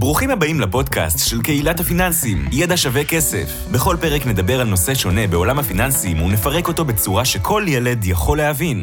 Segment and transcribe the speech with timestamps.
[0.00, 3.48] ברוכים הבאים לפודקאסט של קהילת הפיננסים, ידע שווה כסף.
[3.74, 8.78] בכל פרק נדבר על נושא שונה בעולם הפיננסים ונפרק אותו בצורה שכל ילד יכול להבין.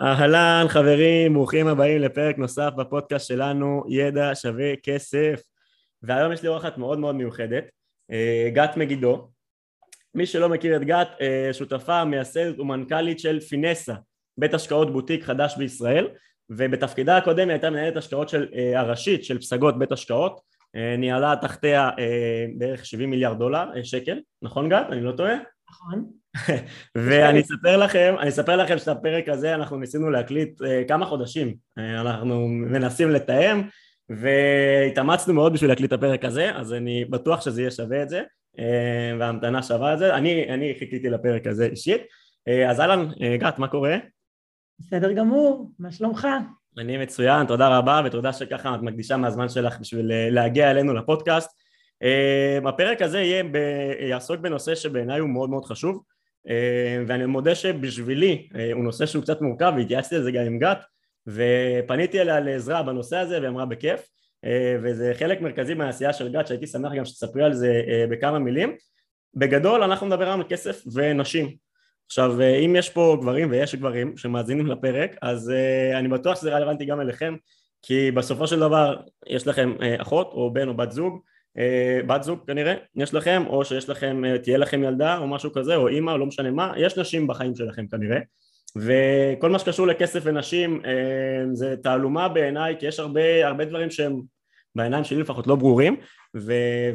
[0.00, 5.40] אהלן חברים, ברוכים הבאים לפרק נוסף בפודקאסט שלנו, ידע שווה כסף.
[6.02, 7.64] והיום יש לי אורחת מאוד מאוד מיוחדת,
[8.10, 9.28] אה, גת מגידו.
[10.14, 13.94] מי שלא מכיר את גת, אה, שותפה, מייסדת ומנכ"לית של פינסה,
[14.38, 16.08] בית השקעות בוטיק חדש בישראל.
[16.56, 20.40] ובתפקידה הקודם היא הייתה מנהלת השקעות של, אה, הראשית של פסגות בית השקעות,
[20.76, 24.86] אה, ניהלה תחתיה אה, בערך 70 מיליארד דולר, שקל, נכון גת?
[24.92, 25.34] אני לא טועה?
[25.70, 26.04] נכון.
[27.06, 32.48] ואני אספר לכם, אני אספר לכם שאת הפרק הזה אנחנו ניסינו להקליט כמה חודשים, אנחנו
[32.48, 33.62] מנסים לתאם
[34.08, 38.22] והתאמצנו מאוד בשביל להקליט את הפרק הזה, אז אני בטוח שזה יהיה שווה את זה
[39.18, 42.02] וההמתנה שווה את זה, אני, אני חיכיתי לפרק הזה אישית,
[42.68, 43.96] אז אהלן, גת, מה קורה?
[44.78, 46.28] בסדר גמור, מה שלומך?
[46.78, 51.50] אני מצוין, תודה רבה ותודה שככה את מקדישה מהזמן שלך בשביל אה, להגיע אלינו לפודקאסט.
[52.02, 53.56] אה, הפרק הזה יהיה ב...
[54.00, 56.02] יעסוק בנושא שבעיניי הוא מאוד מאוד חשוב
[56.48, 60.78] אה, ואני מודה שבשבילי הוא נושא שהוא קצת מורכב והתייעצתי על זה גם עם גת
[61.26, 64.08] ופניתי אליה לעזרה בנושא הזה והיא אמרה בכיף
[64.82, 68.76] וזה חלק מרכזי מהעשייה של גת שהייתי שמח גם שתספרי על זה בכמה מילים
[69.34, 71.56] בגדול אנחנו נדבר על כסף ונשים
[72.06, 76.50] עכשיו אה, אם יש פה גברים ויש גברים שמאזינים לפרק אז uh, אני בטוח שזה
[76.50, 77.34] רלוונטי גם אליכם
[77.82, 81.20] כי בסופו של דבר יש לכם uh, אחות או בן או בת זוג
[82.06, 85.88] בת זוג כנראה יש לכם או שיש לכם תהיה לכם ילדה או משהו כזה או
[85.88, 88.18] אימא לא משנה מה יש נשים בחיים שלכם כנראה.
[88.76, 90.82] וכל מה שקשור לכסף ונשים
[91.52, 94.20] זה תעלומה בעיניי כי יש הרבה, הרבה דברים שהם
[94.74, 95.96] בעיניים שלי לפחות לא ברורים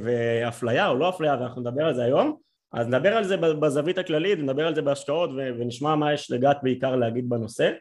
[0.03, 2.37] ואפליה או לא אפליה ואנחנו נדבר על זה היום
[2.73, 6.95] אז נדבר על זה בזווית הכללית, נדבר על זה בהשקעות ונשמע מה יש לגת בעיקר
[6.95, 7.71] להגיד בנושא.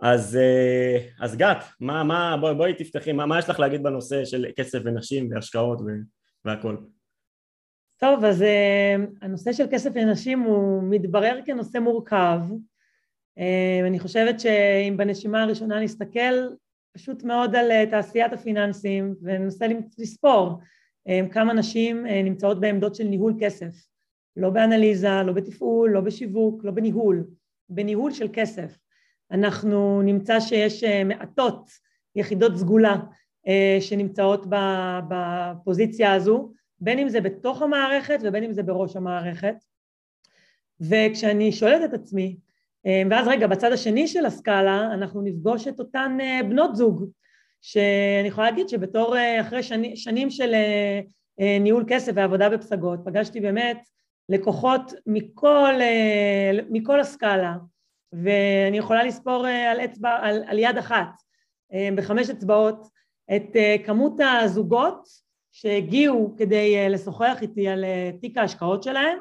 [0.00, 4.24] אז, אה, אז גת, מה, מה, בואי, בואי תפתחי, מה, מה יש לך להגיד בנושא
[4.24, 5.80] של כסף ונשים והשקעות
[6.44, 6.76] והכל?
[7.96, 12.40] טוב, אז uh, הנושא של כסף ונשים הוא מתברר כנושא מורכב.
[13.38, 16.34] Uh, אני חושבת שאם בנשימה הראשונה נסתכל
[16.92, 19.66] פשוט מאוד על תעשיית הפיננסים וננסה
[19.98, 20.60] לספור
[21.30, 23.93] כמה נשים נמצאות בעמדות של ניהול כסף.
[24.36, 27.24] לא באנליזה, לא בתפעול, לא בשיווק, לא בניהול,
[27.68, 28.76] בניהול של כסף.
[29.30, 31.70] אנחנו נמצא שיש אה, מעטות
[32.16, 32.96] יחידות סגולה
[33.48, 34.46] אה, שנמצאות
[35.08, 39.54] בפוזיציה הזו, בין אם זה בתוך המערכת ובין אם זה בראש המערכת.
[40.80, 42.36] וכשאני שואלת את עצמי,
[42.86, 46.18] אה, ואז רגע, בצד השני של הסקאלה אנחנו נפגוש את אותן
[46.48, 47.04] בנות זוג,
[47.60, 50.54] שאני יכולה להגיד שבתור אחרי שני, שנים של
[51.60, 53.78] ניהול כסף ועבודה בפסגות, פגשתי באמת
[54.28, 57.54] לקוחות מכל, אה, מכל הסקאלה,
[58.12, 61.08] ואני יכולה לספור אה, על, אצבע, על, על יד אחת,
[61.72, 62.86] אה, בחמש אצבעות,
[63.36, 65.08] את כמות הזוגות
[65.52, 67.84] שהגיעו כדי לשוחח איתי על
[68.20, 69.18] תיק ההשקעות שלהם,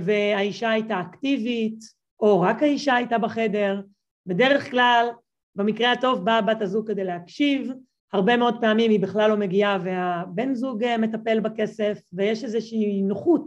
[0.00, 1.78] והאישה הייתה אקטיבית,
[2.20, 3.80] או רק האישה הייתה בחדר,
[4.26, 5.08] בדרך כלל,
[5.54, 7.70] במקרה הטוב באה בת הזוג כדי להקשיב,
[8.12, 13.46] הרבה מאוד פעמים היא בכלל לא מגיעה והבן זוג מטפל בכסף, ויש איזושהי נוחות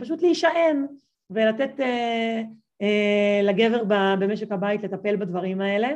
[0.00, 0.86] פשוט להישען
[1.30, 2.42] ולתת אה,
[2.82, 3.84] אה, לגבר
[4.20, 5.88] במשק הבית לטפל בדברים האלה.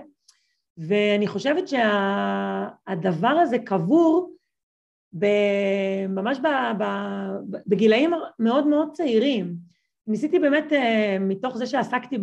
[0.78, 4.32] ואני חושבת שהדבר הזה קבור
[6.08, 6.38] ממש
[7.66, 9.54] בגילאים מאוד מאוד צעירים.
[10.06, 10.72] ניסיתי באמת,
[11.20, 12.18] מתוך זה שעסקתי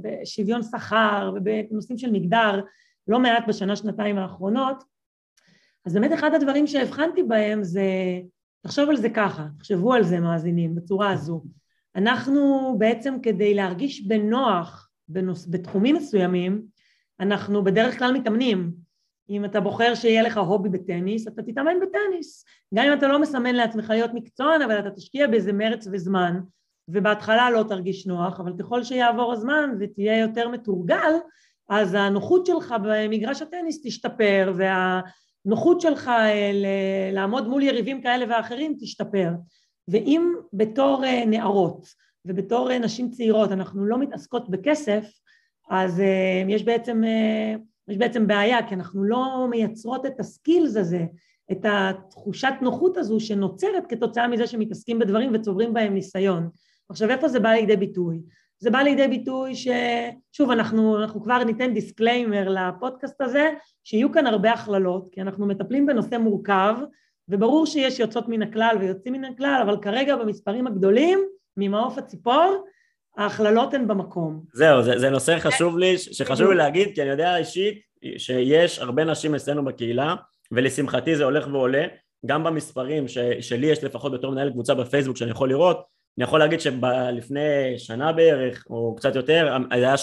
[0.00, 2.60] בשוויון שכר ובנושאים של מגדר
[3.08, 4.84] לא מעט בשנה, שנתיים האחרונות,
[5.86, 7.82] אז באמת אחד הדברים שהבחנתי בהם זה
[8.62, 11.42] תחשוב על זה ככה, תחשבו על זה מאזינים, בצורה הזו.
[11.96, 16.62] אנחנו בעצם כדי להרגיש בנוח בנוס, בתחומים מסוימים,
[17.20, 18.72] אנחנו בדרך כלל מתאמנים.
[19.30, 22.44] אם אתה בוחר שיהיה לך הובי בטניס, אתה תתאמן בטניס.
[22.74, 26.40] גם אם אתה לא מסמן לעצמך להיות מקצוען, אבל אתה תשקיע באיזה מרץ וזמן,
[26.88, 31.12] ובהתחלה לא תרגיש נוח, אבל ככל שיעבור הזמן ותהיה יותר מתורגל,
[31.68, 35.00] אז הנוחות שלך במגרש הטניס תשתפר, וה...
[35.46, 36.50] הנוחות שלך אה,
[37.12, 39.30] לעמוד מול יריבים כאלה ואחרים תשתפר.
[39.88, 41.86] ואם בתור אה, נערות
[42.24, 45.08] ובתור אה, נשים צעירות אנחנו לא מתעסקות בכסף,
[45.70, 46.02] אז
[46.48, 47.02] יש בעצם,
[47.88, 51.04] יש בעצם בעיה, כי אנחנו לא מייצרות את ה skills הזה,
[51.52, 56.48] את התחושת נוחות הזו שנוצרת כתוצאה מזה שמתעסקים בדברים וצוברים בהם ניסיון.
[56.88, 58.20] עכשיו איפה זה בא לידי ביטוי?
[58.62, 63.50] זה בא לידי ביטוי ששוב אנחנו, אנחנו כבר ניתן disclaimer לפודקאסט הזה
[63.84, 66.74] שיהיו כאן הרבה הכללות כי אנחנו מטפלים בנושא מורכב
[67.28, 71.18] וברור שיש יוצאות מן הכלל ויוצאים מן הכלל אבל כרגע במספרים הגדולים
[71.56, 72.64] ממעוף הציפור
[73.16, 74.42] ההכללות הן במקום.
[74.52, 77.80] זהו זה, זה נושא חשוב לי שחשוב לי להגיד כי אני יודע אישית
[78.18, 80.14] שיש הרבה נשים אצלנו בקהילה
[80.52, 81.84] ולשמחתי זה הולך ועולה,
[82.26, 86.38] גם במספרים ש, שלי יש לפחות בתור מנהל קבוצה בפייסבוק שאני יכול לראות, אני יכול
[86.38, 89.98] להגיד שלפני שנה בערך, או קצת יותר, היה 70-30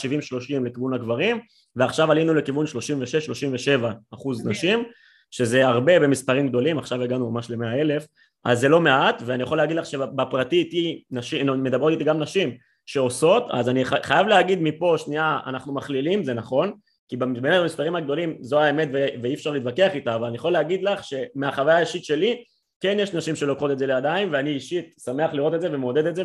[0.65, 1.39] לכיוון הגברים,
[1.75, 4.83] ועכשיו עלינו לכיוון 36-37 אחוז נשים,
[5.31, 8.07] שזה הרבה במספרים גדולים, עכשיו הגענו ממש ל-100 אלף,
[8.44, 12.57] אז זה לא מעט, ואני יכול להגיד לך שבפרטי איתי, נשים, מדברות איתי גם נשים
[12.85, 16.71] שעושות, אז אני חייב להגיד מפה, שנייה, אנחנו מכלילים, זה נכון,
[17.09, 18.89] כי באמת במספרים הגדולים זו האמת
[19.21, 22.44] ואי אפשר להתווכח איתה, אבל אני יכול להגיד לך שמהחוויה האישית שלי,
[22.79, 26.15] כן יש נשים שלוקחות את זה לידיים, ואני אישית שמח לראות את זה ומעודד את
[26.15, 26.23] זה,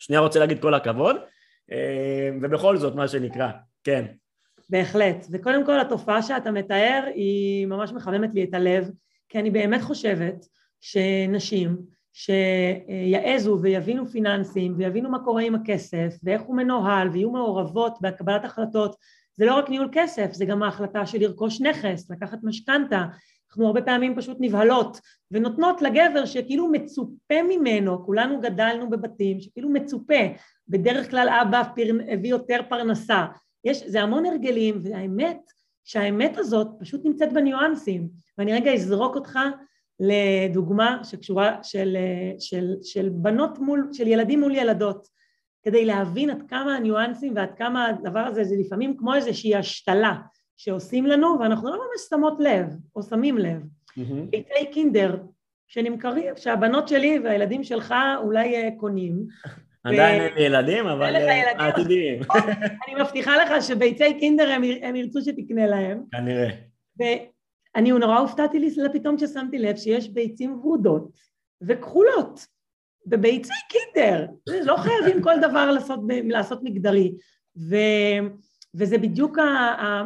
[0.00, 1.16] ושנייה רוצה להגיד כל הכבוד,
[1.72, 3.48] אה, ובכל זאת, מה שנקרא,
[3.84, 4.04] כן.
[4.70, 8.90] בהחלט, וקודם כל התופעה שאתה מתאר היא ממש מחממת לי את הלב,
[9.28, 10.46] כי אני באמת חושבת
[10.80, 11.76] שנשים
[12.12, 18.96] שיעזו ויבינו פיננסים ויבינו מה קורה עם הכסף ואיך הוא מנוהל ויהיו מעורבות בקבלת החלטות
[19.36, 23.04] זה לא רק ניהול כסף, זה גם ההחלטה של לרכוש נכס, לקחת משכנתה,
[23.52, 25.00] אנחנו הרבה פעמים פשוט נבהלות
[25.30, 30.14] ונותנות לגבר שכאילו מצופה ממנו, כולנו גדלנו בבתים שכאילו מצופה,
[30.68, 31.62] בדרך כלל אבא
[32.08, 33.26] הביא יותר פרנסה,
[33.64, 35.38] יש, זה המון הרגלים והאמת
[35.84, 38.08] שהאמת הזאת פשוט נמצאת בניואנסים.
[38.38, 39.38] ואני רגע אזרוק אותך
[40.00, 41.96] לדוגמה שקשורה של,
[42.38, 45.08] של, של בנות מול, של ילדים מול ילדות
[45.62, 50.14] כדי להבין עד כמה הניואנסים ועד כמה הדבר הזה זה לפעמים כמו איזושהי השתלה
[50.56, 52.66] שעושים לנו ואנחנו לא ממש שמות לב
[52.96, 53.62] או שמים לב.
[54.30, 54.72] ביתי mm-hmm.
[54.72, 55.16] קינדר
[55.66, 59.26] שנמכרים, שהבנות שלי והילדים שלך אולי אה, קונים.
[59.84, 62.22] עדיין אין לי ילדים, אבל אה, עתידיים.
[62.88, 64.50] אני מבטיחה לך שביצי קינדר
[64.82, 66.02] הם ירצו שתקנה להם.
[66.12, 66.48] כנראה.
[66.98, 68.58] ואני נורא הופתעתי
[68.92, 71.08] פתאום כששמתי לב שיש ביצים ורודות
[71.62, 72.46] וכחולות.
[73.06, 74.26] בביצי קינדר,
[74.64, 77.12] לא חייבים כל דבר לעשות, לעשות מגדרי,
[77.56, 77.76] ו,
[78.74, 79.38] וזה בדיוק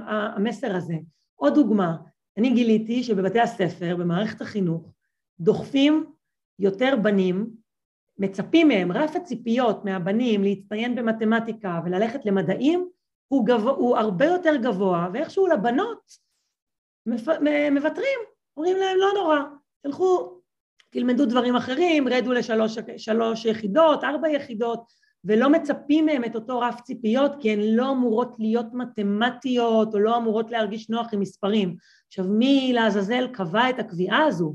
[0.07, 0.95] המסר הזה.
[1.35, 1.97] עוד דוגמה,
[2.37, 4.93] אני גיליתי שבבתי הספר, במערכת החינוך,
[5.41, 6.13] דוחפים
[6.59, 7.51] יותר בנים,
[8.19, 12.89] מצפים מהם, רף הציפיות מהבנים להצטיין במתמטיקה וללכת למדעים
[13.29, 16.01] הוא, גבוה, הוא הרבה יותר גבוה, ואיכשהו לבנות
[17.73, 18.19] מוותרים,
[18.57, 19.39] אומרים להם לא נורא,
[19.83, 20.41] תלכו
[20.91, 24.93] תלמדו דברים אחרים, רדו לשלוש יחידות, ארבע יחידות,
[25.27, 30.17] ולא מצפים מהם את אותו רף ציפיות כי הן לא אמורות להיות מתמטיות או לא
[30.17, 31.77] אמורות להרגיש נוח עם מספרים.
[32.07, 34.55] עכשיו מי לעזאזל קבע את הקביעה הזו?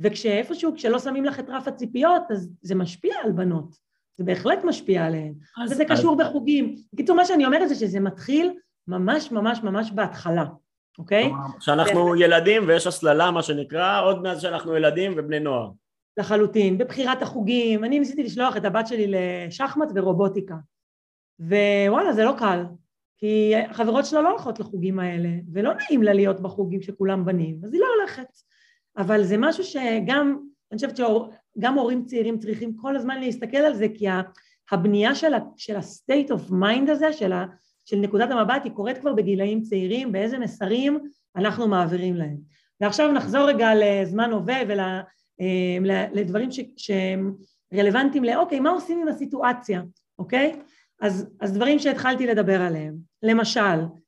[0.00, 3.76] וכשאיפשהו, כשלא שמים לך את רף הציפיות, אז זה משפיע על בנות.
[4.16, 5.34] זה בהחלט משפיע עליהן.
[5.62, 5.98] אז, וזה אז...
[5.98, 6.74] קשור בחוגים.
[6.92, 8.52] בקיצור, מה שאני אומרת זה שזה מתחיל
[8.88, 10.44] ממש ממש ממש בהתחלה.
[10.98, 11.32] אוקיי?
[11.60, 15.70] שאנחנו ילדים ויש הסללה מה שנקרא עוד מאז שאנחנו ילדים ובני נוער.
[16.16, 20.54] לחלוטין, בבחירת החוגים, אני ניסיתי לשלוח את הבת שלי לשחמט ורובוטיקה.
[21.40, 22.64] ווואלה זה לא קל
[23.18, 27.72] כי החברות שלה לא הולכות לחוגים האלה ולא נעים לה להיות בחוגים שכולם בנים אז
[27.72, 28.26] היא לא הולכת.
[28.96, 30.38] אבל זה משהו שגם,
[30.72, 34.06] אני חושבת שגם הורים צעירים צריכים כל הזמן להסתכל על זה כי
[34.70, 35.34] הבנייה של
[35.76, 37.46] ה-state of mind הזה, של ה...
[37.84, 40.98] של נקודת המבט היא קורית כבר בגילאים צעירים, באיזה מסרים
[41.36, 42.36] אנחנו מעבירים להם.
[42.80, 44.64] ועכשיו נחזור רגע לזמן הווה
[45.40, 45.78] אה,
[46.76, 47.34] שהם
[47.74, 49.82] רלוונטיים לאוקיי, מה עושים עם הסיטואציה,
[50.18, 50.56] אוקיי?
[51.00, 53.60] אז, אז דברים שהתחלתי לדבר עליהם, למשל,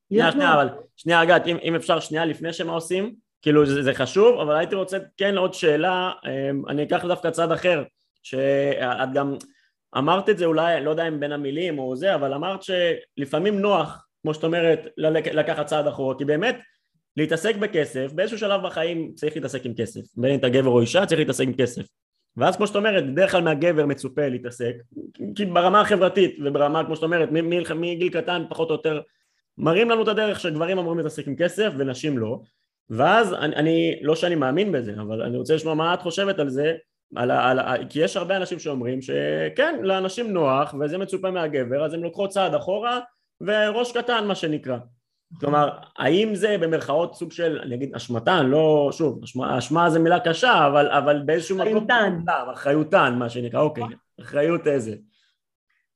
[0.09, 3.95] שנייה, שנייה, אבל, שנייה, אגת, אם, אם אפשר שנייה לפני שמה עושים, כאילו זה, זה
[3.95, 7.85] חשוב, אבל הייתי רוצה כן עוד שאלה, אה, אני אקח דווקא צד אחר,
[8.23, 9.35] שאת גם,
[9.99, 14.07] אמרת את זה אולי, לא יודע אם בין המילים או זה, אבל אמרת שלפעמים נוח,
[14.23, 14.87] כמו שאת אומרת,
[15.33, 16.57] לקחת צעד אחורה, כי באמת
[17.17, 21.07] להתעסק בכסף, באיזשהו שלב בחיים צריך להתעסק עם כסף, בין אם אתה גבר או אישה
[21.07, 21.87] צריך להתעסק עם כסף.
[22.37, 24.75] ואז כמו שאת אומרת, בדרך כלל מהגבר מצופה להתעסק,
[25.35, 29.01] כי ברמה החברתית וברמה, כמו שאת אומרת, מגיל קטן פחות או יותר
[29.59, 32.41] מראים לנו את הדרך שגברים אמורים להתעסק עם כסף ונשים לא,
[32.91, 36.49] ואז אני, אני לא שאני מאמין בזה, אבל אני רוצה לשמוע מה את חושבת על
[36.49, 36.75] זה,
[37.17, 41.95] על, על, על, כי יש הרבה אנשים שאומרים שכן, לאנשים נוח וזה מצופה מהגבר, אז
[41.95, 43.01] הם לוקחות צעד אחורה
[43.41, 44.77] וראש קטן מה שנקרא.
[45.41, 50.21] כלומר, האם זה במרכאות סוג של, אני אגיד אשמתן, לא, שוב, אשמה, אשמה זה מילה
[50.21, 51.69] קשה, אבל, אבל באיזשהו מקום...
[51.69, 52.19] אחריותן.
[52.53, 53.85] אחריותן, מה שנקרא, אוקיי,
[54.21, 54.97] אחריות איזה.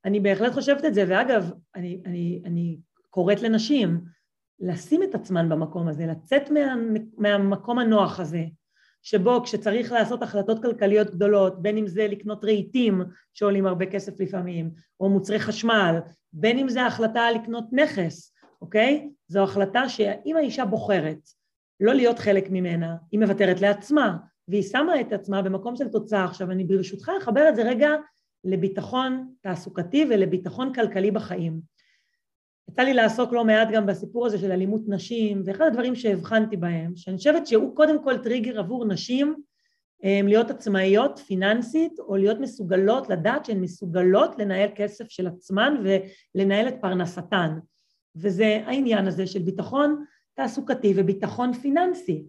[0.05, 2.77] אני בהחלט חושבת את זה, ואגב, אני, אני, אני
[3.09, 4.01] קוראת לנשים
[4.59, 6.75] לשים את עצמן במקום הזה, לצאת מה,
[7.17, 8.43] מהמקום הנוח הזה,
[9.03, 13.01] שבו כשצריך לעשות החלטות כלכליות גדולות, בין אם זה לקנות רהיטים
[13.33, 15.99] שעולים הרבה כסף לפעמים, או מוצרי חשמל,
[16.33, 19.09] בין אם זה החלטה לקנות נכס, אוקיי?
[19.27, 21.29] זו החלטה שאם האישה בוחרת
[21.79, 26.25] לא להיות חלק ממנה, היא מוותרת לעצמה, והיא שמה את עצמה במקום של תוצאה.
[26.25, 27.89] עכשיו אני ברשותך אחבר את זה רגע
[28.43, 31.61] לביטחון תעסוקתי ולביטחון כלכלי בחיים.
[32.69, 36.95] יצא לי לעסוק לא מעט גם בסיפור הזה של אלימות נשים, ואחד הדברים שהבחנתי בהם,
[36.95, 39.35] שאני חושבת שהוא קודם כל טריגר עבור נשים
[40.03, 45.83] להיות עצמאיות פיננסית, או להיות מסוגלות, לדעת שהן מסוגלות לנהל כסף של עצמן
[46.35, 47.59] ולנהל את פרנסתן.
[48.15, 52.23] וזה העניין הזה של ביטחון תעסוקתי וביטחון פיננסי.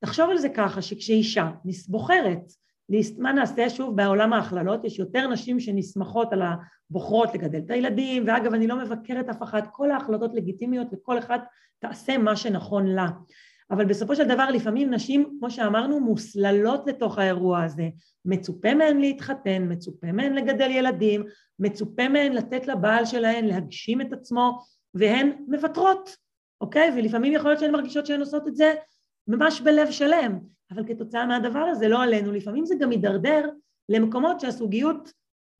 [0.00, 1.50] תחשוב על זה ככה, שכשאישה
[1.88, 2.52] בוחרת,
[3.18, 8.54] מה נעשה שוב בעולם ההכללות, יש יותר נשים שנסמכות על הבוחרות לגדל את הילדים, ואגב
[8.54, 11.44] אני לא מבקרת אף אחת, כל ההחלטות לגיטימיות וכל אחת
[11.78, 13.08] תעשה מה שנכון לה.
[13.70, 17.88] אבל בסופו של דבר לפעמים נשים, כמו שאמרנו, מוסללות לתוך האירוע הזה.
[18.24, 21.24] מצופה מהן להתחתן, מצופה מהן לגדל ילדים,
[21.58, 24.58] מצופה מהן לתת לבעל שלהן להגשים את עצמו,
[24.94, 26.16] והן מוותרות,
[26.60, 26.90] אוקיי?
[26.96, 28.74] ולפעמים יכול להיות שהן מרגישות שהן עושות את זה
[29.28, 30.38] ממש בלב שלם,
[30.70, 33.48] אבל כתוצאה מהדבר הזה, לא עלינו, לפעמים זה גם מידרדר
[33.88, 35.12] למקומות שהסוגיות,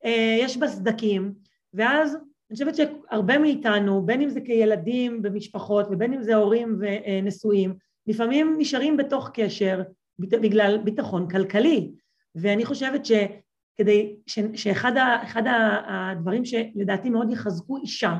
[0.05, 1.35] אה, יש בה סדקים,
[1.75, 7.75] ואז אני חושבת שהרבה מאיתנו, בין אם זה כילדים במשפחות ובין אם זה הורים ונשואים,
[8.07, 9.83] לפעמים נשארים בתוך קשר
[10.19, 11.93] בגלל ביטחון כלכלי,
[12.35, 14.97] ואני חושבת שכדי, ש, שאחד
[15.47, 18.15] ה, הדברים שלדעתי מאוד יחזקו אישה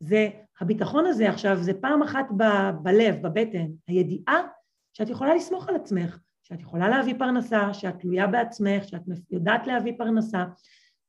[0.00, 0.28] זה
[0.60, 2.44] הביטחון הזה עכשיו, זה פעם אחת ב,
[2.82, 4.42] בלב, בבטן, הידיעה
[4.92, 9.92] שאת יכולה לסמוך על עצמך, שאת יכולה להביא פרנסה, שאת תלויה בעצמך, שאת יודעת להביא
[9.98, 10.44] פרנסה,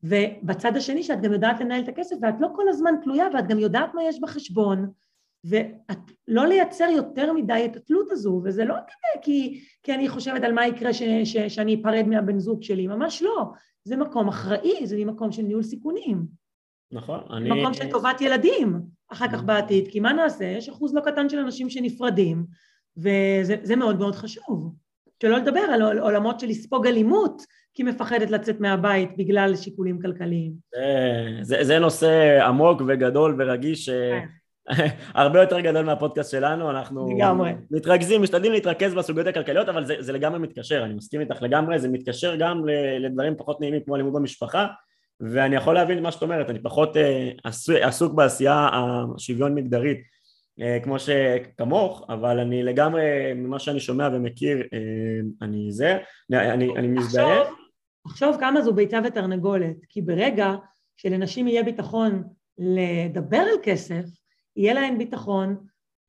[0.04, 3.60] ובצד השני שאת גם יודעת לנהל את הכסף ואת לא כל הזמן תלויה ואת גם
[3.60, 4.92] יודעת מה יש בחשבון
[5.46, 10.54] ולא לייצר יותר מדי את התלות הזו, וזה לא כדי כי, כי אני חושבת על
[10.54, 13.46] מה יקרה ש, ש, שאני אפרד מהבן זוג שלי, ממש לא,
[13.84, 16.26] זה מקום אחראי, זה מקום של ניהול סיכונים.
[16.92, 17.62] נכון, אני...
[17.62, 18.82] מקום של טובת ילדים
[19.12, 20.46] אחר כך בעתיד, כי מה נעשה?
[20.46, 22.46] יש אחוז לא קטן של אנשים שנפרדים,
[22.98, 24.74] וזה מאוד מאוד חשוב.
[25.22, 27.42] שלא לדבר על עולמות של לספוג אלימות,
[27.74, 30.54] כי מפחדת לצאת מהבית בגלל שיקולים כלכליים.
[31.42, 34.26] זה, זה, נושא עמוק וגדול ורגיש, כן.
[35.14, 37.52] הרבה יותר גדול מהפודקאסט שלנו, אנחנו לגמרי.
[37.72, 41.90] מתרכזים, משתדלים להתרכז בסוגיות הכלכליות, אבל זה, זה לגמרי מתקשר, אני מסכים איתך לגמרי, זה
[41.90, 42.62] מתקשר גם
[43.00, 44.68] לדברים פחות נעימים כמו אלימות במשפחה,
[45.20, 47.32] ואני יכול להבין מה שאת אומרת, אני פחות אה,
[47.82, 50.00] עסוק בעשייה השוויון מגדרית
[50.62, 55.98] אה, כמו שכמוך, אבל אני לגמרי, ממה שאני שומע ומכיר, אה, אני זה,
[56.32, 57.44] אני, אני מזדהה.
[58.08, 60.56] תחשוב כמה זו ביצה ותרנגולת, כי ברגע
[60.98, 62.24] שלנשים יהיה ביטחון
[62.58, 64.06] לדבר על כסף,
[64.56, 65.56] יהיה להן ביטחון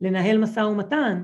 [0.01, 1.23] לנהל משא ומתן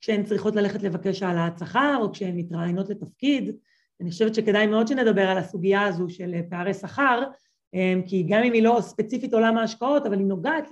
[0.00, 3.56] כשהן צריכות ללכת לבקש העלאת שכר או כשהן מתראיינות לתפקיד.
[4.02, 7.22] אני חושבת שכדאי מאוד שנדבר על הסוגיה הזו של פערי שכר,
[7.74, 10.68] אמ, כי גם אם היא לא ספציפית עולם ההשקעות, אבל היא נוגעת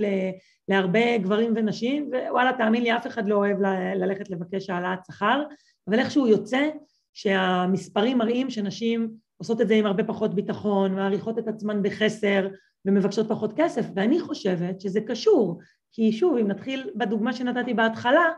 [0.69, 3.59] להרבה גברים ונשים, ווואלה, תאמין לי, אף אחד לא אוהב
[3.97, 5.43] ללכת לבקש העלאת שכר,
[5.89, 6.69] אבל איכשהו יוצא
[7.15, 12.49] שהמספרים מראים שנשים עושות את זה עם הרבה פחות ביטחון, מעריכות את עצמן בחסר
[12.85, 15.61] ומבקשות פחות כסף, ואני חושבת שזה קשור,
[15.93, 18.29] כי שוב, אם נתחיל בדוגמה שנתתי בהתחלה,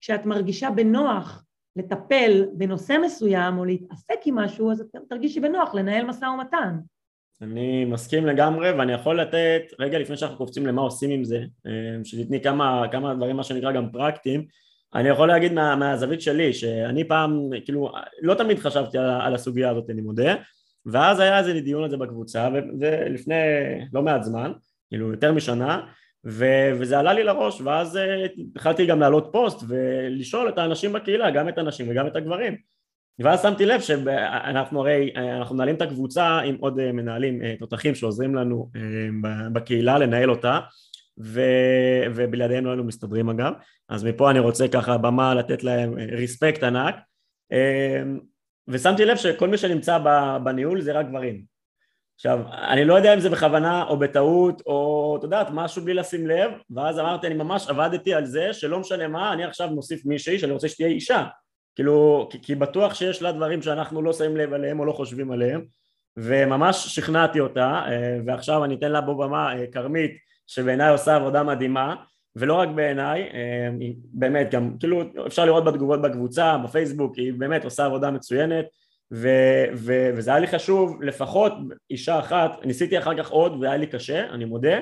[0.00, 1.44] כשאת מרגישה בנוח
[1.76, 6.78] לטפל בנושא מסוים או להתעסק עם משהו, אז את תרגישי בנוח לנהל משא ומתן.
[7.42, 12.04] אני מסכים לגמרי ואני יכול לתת, רגע לפני שאנחנו קופצים למה עושים עם זה, אה,
[12.04, 14.46] שתתני כמה, כמה דברים מה שנקרא גם פרקטיים,
[14.94, 19.70] אני יכול להגיד מה, מהזווית שלי, שאני פעם, כאילו, לא תמיד חשבתי על, על הסוגיה
[19.70, 20.34] הזאת, אני מודה,
[20.86, 22.48] ואז היה איזה דיון על זה בקבוצה,
[22.80, 23.34] ולפני
[23.92, 24.52] לא מעט זמן,
[24.88, 25.80] כאילו יותר משנה,
[26.26, 31.30] ו- וזה עלה לי לראש, ואז אה, התחלתי גם להעלות פוסט ולשאול את האנשים בקהילה,
[31.30, 32.56] גם את הנשים וגם את הגברים.
[33.18, 37.94] ואז שמתי לב שאנחנו הרי, אה, אנחנו מנהלים את הקבוצה עם עוד אה, מנהלים תותחים
[37.94, 38.70] שעוזרים לנו
[39.52, 40.60] בקהילה לנהל אותה,
[41.20, 43.52] ו- ובלעדיהם לא היינו מסתדרים אגב,
[43.88, 46.94] אז מפה אני רוצה ככה במה לתת להם ריספקט ענק,
[48.68, 49.98] ושמתי לב שכל מי שנמצא
[50.44, 51.51] בניהול זה רק גברים.
[52.24, 56.26] עכשיו, אני לא יודע אם זה בכוונה או בטעות או, את יודעת, משהו בלי לשים
[56.26, 60.38] לב, ואז אמרתי, אני ממש עבדתי על זה שלא משנה מה, אני עכשיו מוסיף מישהי
[60.38, 61.24] שאני רוצה שתהיה אישה.
[61.74, 65.32] כאילו, כי, כי בטוח שיש לה דברים שאנחנו לא שמים לב עליהם או לא חושבים
[65.32, 65.64] עליהם,
[66.16, 70.10] וממש שכנעתי אותה, אה, ועכשיו אני אתן לה בו במה, אה, כרמית,
[70.46, 71.94] שבעיניי עושה עבודה מדהימה,
[72.36, 73.68] ולא רק בעיניי, אה,
[74.12, 78.64] באמת גם, כאילו אפשר לראות בתגובות בקבוצה, בפייסבוק, היא באמת עושה עבודה מצוינת,
[79.12, 79.28] ו,
[79.74, 81.52] ו, וזה היה לי חשוב, לפחות
[81.90, 84.78] אישה אחת, ניסיתי אחר כך עוד והיה לי קשה, אני מודה,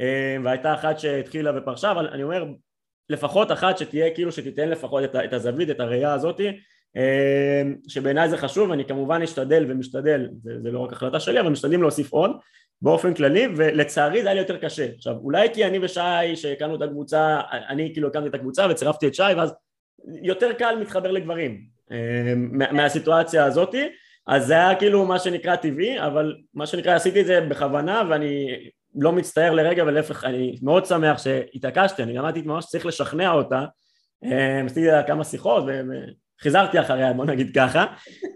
[0.00, 2.44] אה, והייתה אחת שהתחילה ופרשה, אבל אני אומר,
[3.08, 6.48] לפחות אחת שתהיה כאילו שתיתן לפחות את, את הזווית, את הראייה הזאתי,
[6.96, 11.48] אה, שבעיניי זה חשוב, אני כמובן אשתדל ומשתדל, זה, זה לא רק החלטה שלי, אבל
[11.48, 12.30] משתדלים להוסיף עוד
[12.82, 14.86] באופן כללי, ולצערי זה היה לי יותר קשה.
[14.96, 19.14] עכשיו, אולי כי אני ושי, שהקמנו את הקבוצה, אני כאילו הקמתי את הקבוצה וצירפתי את
[19.14, 19.54] שי, ואז
[20.22, 21.71] יותר קל מתחבר לגברים.
[21.92, 22.34] אה,
[22.72, 23.88] מהסיטואציה הזאתי
[24.26, 28.46] אז זה היה כאילו מה שנקרא טבעי אבל מה שנקרא עשיתי את זה בכוונה ואני
[28.94, 33.64] לא מצטער לרגע ולהפך אני מאוד שמח שהתעקשתי, אני למדתי ממש שצריך לשכנע אותה,
[34.64, 35.64] עשיתי לה כמה שיחות
[36.42, 37.86] חיזרתי אחריה, בוא נגיד ככה,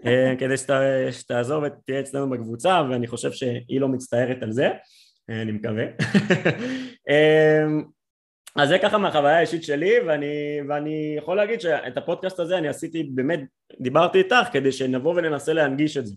[0.05, 0.55] אה, כדי
[1.11, 4.69] שתעזור ותהיה אצלנו בקבוצה, ואני חושב שהיא לא מצטערת על זה,
[5.29, 5.85] אה, אני מקווה.
[8.57, 12.67] אה, אז זה ככה מהחוויה האישית שלי, ואני, ואני יכול להגיד שאת הפודקאסט הזה אני
[12.67, 13.39] עשיתי, באמת,
[13.79, 16.15] דיברתי איתך כדי שנבוא וננסה להנגיש את זה,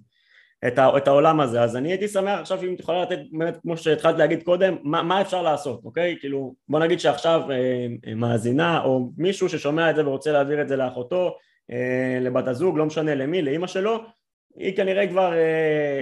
[0.67, 3.57] את, ה, את העולם הזה, אז אני הייתי שמח עכשיו אם את יכולה לתת, באמת,
[3.63, 6.17] כמו שהתחלת להגיד קודם, מה, מה אפשר לעשות, אוקיי?
[6.21, 10.77] כאילו, בוא נגיד שעכשיו אה, מאזינה, או מישהו ששומע את זה ורוצה להעביר את זה
[10.77, 11.37] לאחותו,
[11.71, 14.05] אה, לבת הזוג, לא משנה למי, לאימא שלו,
[14.57, 15.39] היא כנראה כבר אה,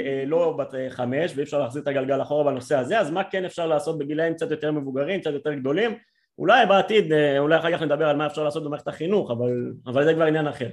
[0.06, 3.44] אה, לא בת חמש ואי אפשר להחזיר את הגלגל אחורה בנושא הזה, אז מה כן
[3.44, 5.90] אפשר לעשות בגילאים קצת יותר מבוגרים, קצת יותר גדולים?
[6.38, 10.14] אולי בעתיד, אולי אחר כך נדבר על מה אפשר לעשות במערכת החינוך, אבל, אבל זה
[10.14, 10.68] כבר עניין אחר.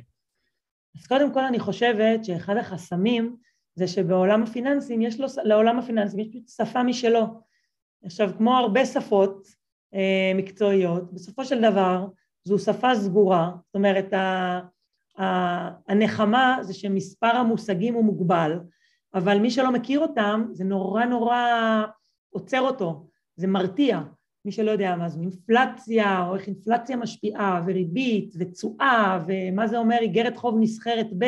[1.00, 3.36] אז קודם כל אני חושבת שאחד החסמים
[3.76, 7.42] זה שבעולם הפיננסים יש לו, לעולם הפיננסים יש שפה משלו.
[8.04, 9.48] עכשיו, כמו הרבה שפות
[9.94, 12.08] אה, מקצועיות, בסופו של דבר
[12.44, 14.14] זו שפה סגורה, זאת אומרת
[15.88, 18.60] הנחמה זה שמספר המושגים הוא מוגבל,
[19.14, 21.42] אבל מי שלא מכיר אותם זה נורא נורא
[22.30, 24.02] עוצר אותו, זה מרתיע,
[24.46, 29.98] מי שלא יודע מה זו אינפלציה, או איך אינפלציה משפיעה, וריבית, ותשואה, ומה זה אומר
[30.02, 31.26] איגרת חוב נסחרת ב...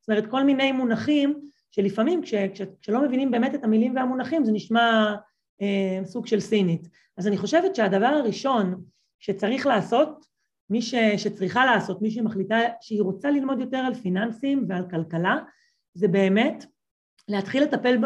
[0.00, 4.52] זאת אומרת כל מיני מונחים שלפעמים כש, כש, כשלא מבינים באמת את המילים והמונחים זה
[4.52, 5.14] נשמע
[5.62, 6.88] אה, סוג של סינית.
[7.16, 8.84] אז אני חושבת שהדבר הראשון
[9.18, 10.26] שצריך לעשות
[10.70, 15.36] מי ש, שצריכה לעשות, מי שמחליטה שהיא רוצה ללמוד יותר על פיננסים ועל כלכלה,
[15.94, 16.64] זה באמת
[17.28, 17.98] להתחיל לטפל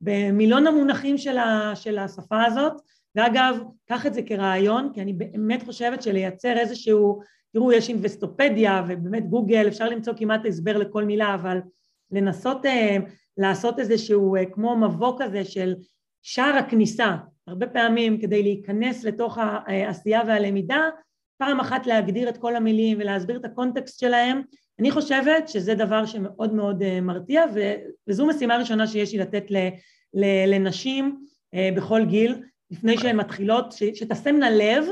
[0.00, 2.72] במילון המונחים של, ה, של השפה הזאת,
[3.16, 7.20] ואגב, קח את זה כרעיון, כי אני באמת חושבת שלייצר איזשהו,
[7.52, 11.58] תראו, יש אינבסטופדיה ובאמת גוגל, אפשר למצוא כמעט הסבר לכל מילה, אבל
[12.10, 12.68] לנסות uh,
[13.36, 15.74] לעשות איזשהו uh, כמו מבוא כזה של
[16.22, 17.16] שער הכניסה,
[17.46, 20.80] הרבה פעמים כדי להיכנס לתוך העשייה והלמידה,
[21.38, 24.42] פעם אחת להגדיר את כל המילים ולהסביר את הקונטקסט שלהם,
[24.80, 27.44] אני חושבת שזה דבר שמאוד מאוד אה, מרתיע
[28.08, 29.44] וזו משימה ראשונה שיש לי לתת
[30.46, 34.84] לנשים אה, בכל גיל לפני שהן מתחילות, שתשמנה לב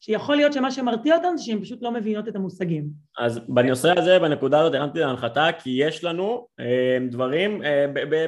[0.00, 2.84] שיכול להיות שמה שמרתיע אותן זה שהן פשוט לא מבינות את המושגים.
[3.18, 7.62] אז בנושא הזה, בנקודה הזאת הרמתי להנחתה כי יש לנו אה, דברים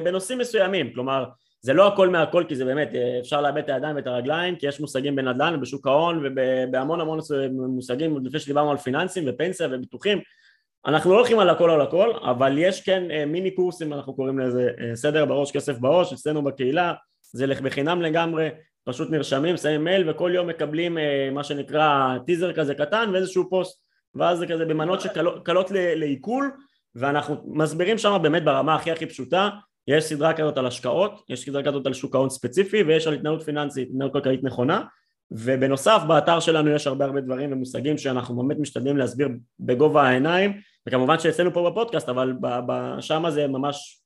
[0.03, 1.25] בנושאים מסוימים, כלומר
[1.65, 4.67] זה לא הכל מהכל כי זה באמת אה, אפשר לאבד את הידיים ואת הרגליים כי
[4.67, 7.19] יש מושגים בנדל"ן ובשוק ההון ובהמון המון
[7.51, 10.19] מושגים לפני שדיברנו על פיננסים ופנסיה וביטוחים.
[10.85, 14.39] אנחנו לא הולכים על הכל על הכל אבל יש כן אה, מיני קורסים אנחנו קוראים
[14.39, 16.93] לזה אה, סדר בראש כסף בראש אצלנו בקהילה
[17.31, 18.49] זה בחינם לגמרי
[18.85, 20.97] פשוט נרשמים שמים מייל וכל יום מקבלים
[21.31, 23.85] מה שנקרא טיזר כזה קטן ואיזשהו פוסט.
[24.15, 26.51] ואז זה כזה במנות שקלות לעיכול
[26.95, 29.49] ואנחנו מסבירים שם באמת ברמה הכי הכי פשוטה.
[29.87, 33.43] יש סדרה כזאת על השקעות, יש סדרה כזאת על שוק ההון ספציפי ויש על התנהלות
[33.43, 34.81] פיננסית, התנהלות כלכלית נכונה.
[35.31, 40.53] ובנוסף באתר שלנו יש הרבה הרבה דברים ומושגים שאנחנו באמת משתדלים להסביר בגובה העיניים.
[40.87, 42.33] וכמובן שאצלנו פה בפודקאסט אבל
[42.99, 44.01] שם זה ממש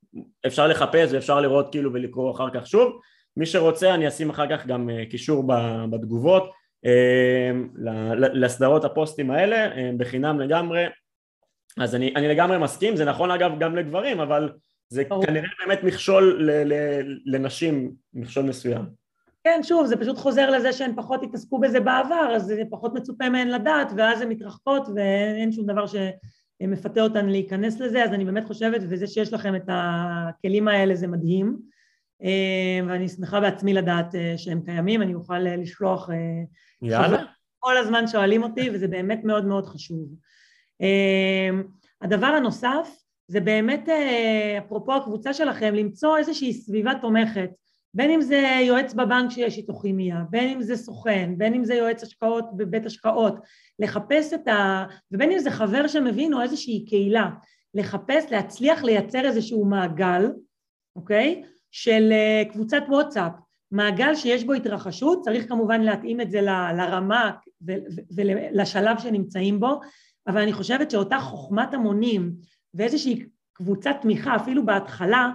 [0.48, 3.00] אפשר לחפש ואפשר לראות כאילו ולקרוא אחר כך שוב
[3.40, 5.44] מי שרוצה אני אשים אחר כך גם אה, קישור
[5.90, 6.52] בתגובות
[6.86, 7.52] אה,
[8.34, 10.86] לסדרות הפוסטים האלה אה, בחינם לגמרי
[11.78, 14.52] אז אני, אני לגמרי מסכים זה נכון אגב גם לגברים אבל
[14.90, 15.26] זה ברור.
[15.26, 18.86] כנראה באמת מכשול ל- ל- לנשים, מכשול מסוים.
[19.44, 23.30] כן, שוב, זה פשוט חוזר לזה שהן פחות התעסקו בזה בעבר, אז זה פחות מצופה
[23.30, 28.46] מהן לדעת, ואז הן מתרחקות ואין שום דבר שמפתה אותן להיכנס לזה, אז אני באמת
[28.46, 31.58] חושבת, וזה שיש לכם את הכלים האלה זה מדהים,
[32.88, 36.10] ואני שמחה בעצמי לדעת אה, שהם קיימים, אני אוכל אה, לשלוח...
[36.82, 37.24] יאללה.
[37.60, 40.16] כל הזמן שואלים אותי, וזה באמת מאוד מאוד חשוב.
[42.02, 42.90] הדבר הנוסף,
[43.28, 47.50] זה באמת, אה, אפרופו הקבוצה שלכם, למצוא איזושהי סביבה תומכת,
[47.94, 51.76] בין אם זה יועץ בבנק שיש איתו כימיה, בין אם זה סוכן, בין אם זה
[51.76, 53.36] יועץ השקעות בבית השקעות,
[53.80, 54.86] לחפש את ה...
[55.12, 57.30] ובין אם זה חבר שמבין או איזושהי קהילה,
[57.74, 60.32] לחפש, להצליח לייצר איזשהו מעגל,
[60.96, 61.44] אוקיי?
[61.72, 63.32] של אה, קבוצת וואטסאפ,
[63.72, 67.32] מעגל שיש בו התרחשות, צריך כמובן להתאים את זה לרמה
[68.12, 69.80] ולשלב שנמצאים בו,
[70.28, 72.32] אבל אני חושבת שאותה חוכמת המונים
[72.74, 75.30] ואיזושהי קבוצת תמיכה אפילו בהתחלה,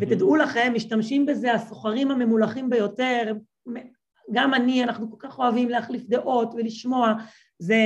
[0.00, 3.32] ותדעו לכם, משתמשים בזה הסוחרים הממולחים ביותר,
[4.32, 7.14] גם אני, אנחנו כל כך אוהבים להחליף דעות ולשמוע,
[7.58, 7.76] זה,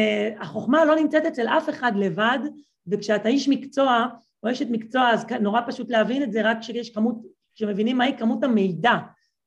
[0.40, 2.38] החוכמה לא נמצאת אצל אף אחד לבד,
[2.86, 4.06] וכשאתה איש מקצוע
[4.42, 7.16] או אשת מקצוע אז נורא פשוט להבין את זה רק כשיש כמות,
[7.54, 8.94] כשמבינים מהי כמות המידע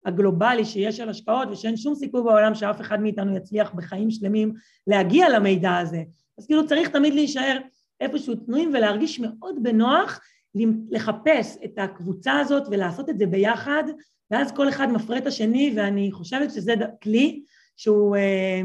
[0.06, 4.54] הגלובלי שיש על השקעות ושאין שום סיכוי בעולם שאף אחד מאיתנו יצליח בחיים שלמים
[4.88, 6.04] להגיע למידע הזה.
[6.38, 7.58] אז כאילו צריך תמיד להישאר
[8.02, 10.20] איפשהו תנועים ולהרגיש מאוד בנוח
[10.89, 13.84] לחפש את הקבוצה הזאת ולעשות את זה ביחד
[14.32, 17.44] ואז כל אחד מפרה את השני, ואני חושבת שזה כלי
[17.78, 18.15] שהוא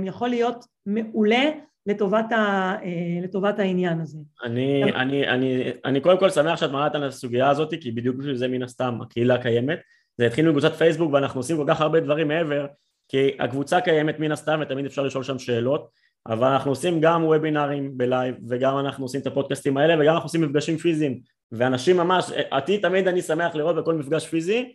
[0.05, 1.51] יכול להיות מעולה
[1.87, 4.19] לטובת, ה, אה, לטובת העניין הזה.
[4.45, 4.89] אני, גם...
[4.89, 8.49] אני, אני, אני קודם כל שמח שאת מראה את הסוגיה הזאת, כי בדיוק בשביל זה
[8.49, 9.79] מן הסתם הקהילה קיימת.
[10.19, 12.67] זה התחיל מקבוצת פייסבוק ואנחנו עושים כל כך הרבה דברים מעבר,
[13.09, 15.89] כי הקבוצה קיימת מן הסתם ותמיד אפשר לשאול שם שאלות,
[16.27, 20.41] אבל אנחנו עושים גם וובינארים בלייב, וגם אנחנו עושים את הפודקאסטים האלה, וגם אנחנו עושים
[20.41, 21.21] מפגשים פיזיים,
[21.53, 24.75] ואנשים ממש, אותי תמיד אני שמח לראות בכל מפגש פיזי,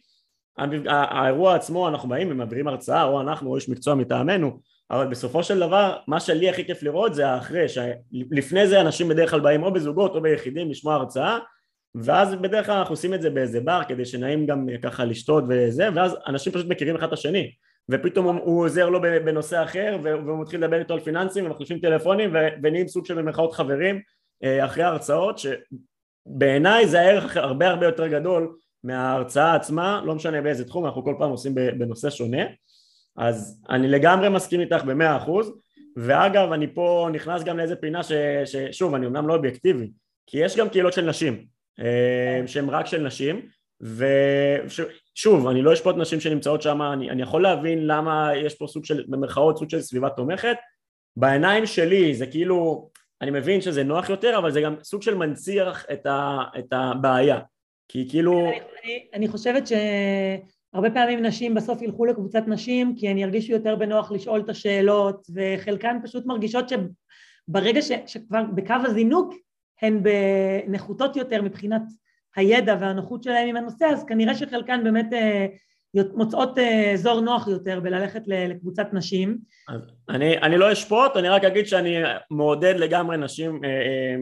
[0.88, 4.60] האירוע עצמו אנחנו באים ומעבירים הרצאה או אנחנו או איש מקצוע מטעמנו
[4.92, 9.30] אבל בסופו של דבר מה שלי הכי כיף לראות זה האחרי שלפני זה אנשים בדרך
[9.30, 11.38] כלל באים או בזוגות או ביחידים לשמוע הרצאה
[11.96, 15.90] ואז בדרך כלל אנחנו עושים את זה באיזה בר כדי שנעים גם ככה לשתות וזה
[15.96, 17.52] ואז אנשים פשוט מכירים אחד את השני.
[17.92, 22.88] ופתאום הוא, עוזר לו בנושא אחר והוא מתחיל לדבר איתו על פיננסים ומחליפים טלפונים ונהיים
[22.88, 24.02] סוג של במרכאות חברים
[24.44, 30.66] אה, אחרי ההרצאות שבעיניי זה הערך הרבה הרבה יותר גדול מההרצאה עצמה, לא משנה באיזה
[30.66, 32.44] תחום, אנחנו כל פעם עושים בנושא שונה,
[33.18, 35.52] אז אני לגמרי מסכים איתך במאה אחוז,
[35.98, 38.12] ואגב אני פה נכנס גם לאיזה פינה ש,
[38.46, 39.92] ששוב אני אמנם לא אובייקטיבי,
[40.28, 41.46] כי יש גם קהילות של נשים,
[41.80, 43.42] אה, שהן רק של נשים,
[43.82, 48.86] ושוב אני לא אשפוט נשים שנמצאות שם, אני, אני יכול להבין למה יש פה סוג
[48.86, 50.58] של, במרכאות סוג של סביבה תומכת,
[51.18, 52.90] בעיניים שלי זה כאילו,
[53.22, 57.40] אני מבין שזה נוח יותר, אבל זה גם סוג של מנציח את, ה, את הבעיה
[57.88, 58.50] כי כאילו...
[58.50, 64.12] אני, אני חושבת שהרבה פעמים נשים בסוף ילכו לקבוצת נשים כי הן ירגישו יותר בנוח
[64.12, 69.34] לשאול את השאלות וחלקן פשוט מרגישות שברגע ש, שכבר בקו הזינוק
[69.82, 71.82] הן בנחותות יותר מבחינת
[72.36, 75.46] הידע והנוחות שלהן עם הנושא אז כנראה שחלקן באמת אה,
[76.14, 79.38] מוצאות אה, אזור נוח יותר בללכת לקבוצת נשים.
[80.10, 81.96] אני, אני לא אשפוט, אני רק אגיד שאני
[82.32, 84.16] מעודד לגמרי נשים אה,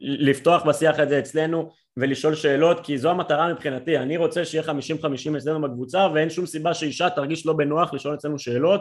[0.00, 3.98] לפתוח בשיח הזה אצלנו ולשאול שאלות כי זו המטרה מבחינתי.
[3.98, 8.38] אני רוצה שיהיה 50-50 אצלנו בקבוצה ואין שום סיבה שאישה תרגיש לא בנוח לשאול אצלנו
[8.38, 8.80] שאלות.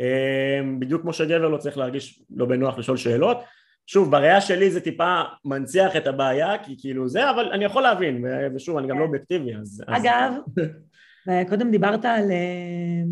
[0.00, 3.36] אמ, בדיוק כמו שגבר לא צריך להרגיש לא בנוח לשאול שאלות.
[3.86, 8.24] שוב בראייה שלי זה טיפה מנציח את הבעיה כי כאילו זה אבל אני יכול להבין
[8.54, 10.32] ושוב אני גם לא אובייקטיבי אז אגב
[11.50, 13.08] קודם דיברת על אמ,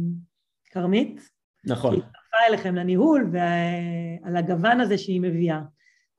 [0.70, 1.20] כרמית?
[1.64, 1.94] נכון.
[1.94, 5.60] היא הצטרפה אליכם לניהול ועל הגוון הזה שהיא מביאה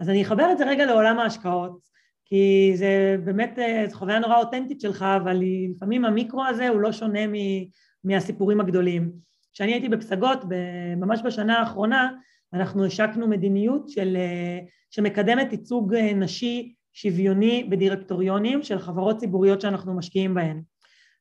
[0.03, 1.79] אז אני אחבר את זה רגע לעולם ההשקעות,
[2.25, 5.41] כי זה באמת, אה, זו חוויה נורא אותנטית שלך, אבל
[5.75, 7.19] לפעמים המיקרו הזה הוא לא שונה
[8.03, 9.11] מהסיפורים הגדולים.
[9.53, 10.39] כשאני הייתי בפסגות,
[10.97, 12.11] ממש בשנה האחרונה,
[12.53, 19.93] אנחנו השקנו מדיניות של, אה, שמקדמת ייצוג אה, נשי שוויוני בדירקטוריונים של חברות ציבוריות שאנחנו
[19.93, 20.61] משקיעים בהן.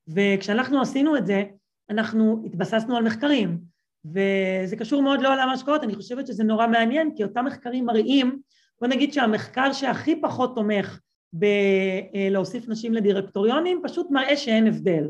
[0.08, 1.44] וכשאנחנו עשינו את זה,
[1.90, 3.58] אנחנו התבססנו על מחקרים,
[4.04, 8.38] וזה קשור מאוד לעולם ההשקעות, אני חושבת שזה נורא מעניין, כי אותם מחקרים מראים
[8.82, 11.00] בוא נגיד שהמחקר שהכי פחות תומך
[11.32, 15.08] בלהוסיף נשים לדירקטוריונים פשוט מראה שאין הבדל,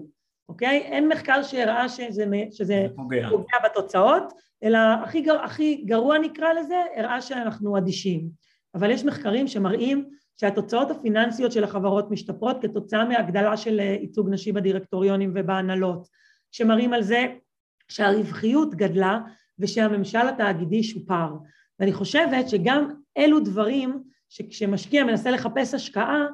[0.48, 0.78] אוקיי?
[0.78, 3.28] אין מחקר שהראה שזה, שזה פוגע.
[3.30, 4.32] פוגע בתוצאות,
[4.64, 8.28] אלא הכי, גר, הכי גרוע נקרא לזה, הראה שאנחנו אדישים.
[8.74, 15.32] אבל יש מחקרים שמראים שהתוצאות הפיננסיות של החברות משתפרות כתוצאה מהגדלה של ייצוג נשי בדירקטוריונים
[15.34, 16.08] ובהנהלות,
[16.50, 17.26] שמראים על זה
[17.88, 19.20] שהרווחיות גדלה
[19.58, 21.28] ושהממשל התאגידי שופר.
[21.82, 26.26] ואני חושבת שגם אלו דברים שכשמשקיע מנסה לחפש השקעה,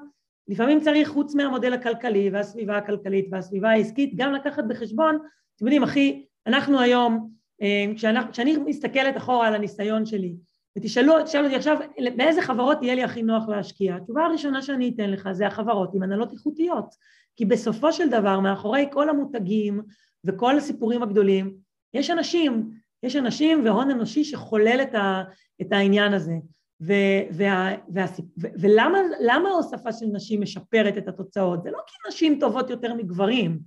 [0.48, 5.18] לפעמים צריך חוץ מהמודל הכלכלי והסביבה הכלכלית והסביבה העסקית גם לקחת בחשבון,
[5.56, 7.30] אתם יודעים אחי, אנחנו היום,
[7.62, 10.34] אה, כשאנחנו, כשאני מסתכלת אחורה על הניסיון שלי
[10.78, 11.78] ותשאלו תשאלו אותי עכשיו
[12.16, 16.02] באיזה חברות יהיה לי הכי נוח להשקיע, התשובה הראשונה שאני אתן לך זה החברות עם
[16.02, 16.94] הנהלות איכותיות,
[17.36, 19.80] כי בסופו של דבר מאחורי כל המותגים
[20.24, 21.54] וכל הסיפורים הגדולים
[21.94, 22.70] יש אנשים
[23.02, 25.22] יש אנשים והון אנושי שחולל את, ה,
[25.60, 26.34] את העניין הזה.
[26.80, 26.92] ו,
[27.30, 28.04] וה, וה,
[28.40, 31.62] ו, ולמה ההוספה של נשים משפרת את התוצאות?
[31.62, 33.58] זה לא כי נשים טובות יותר מגברים,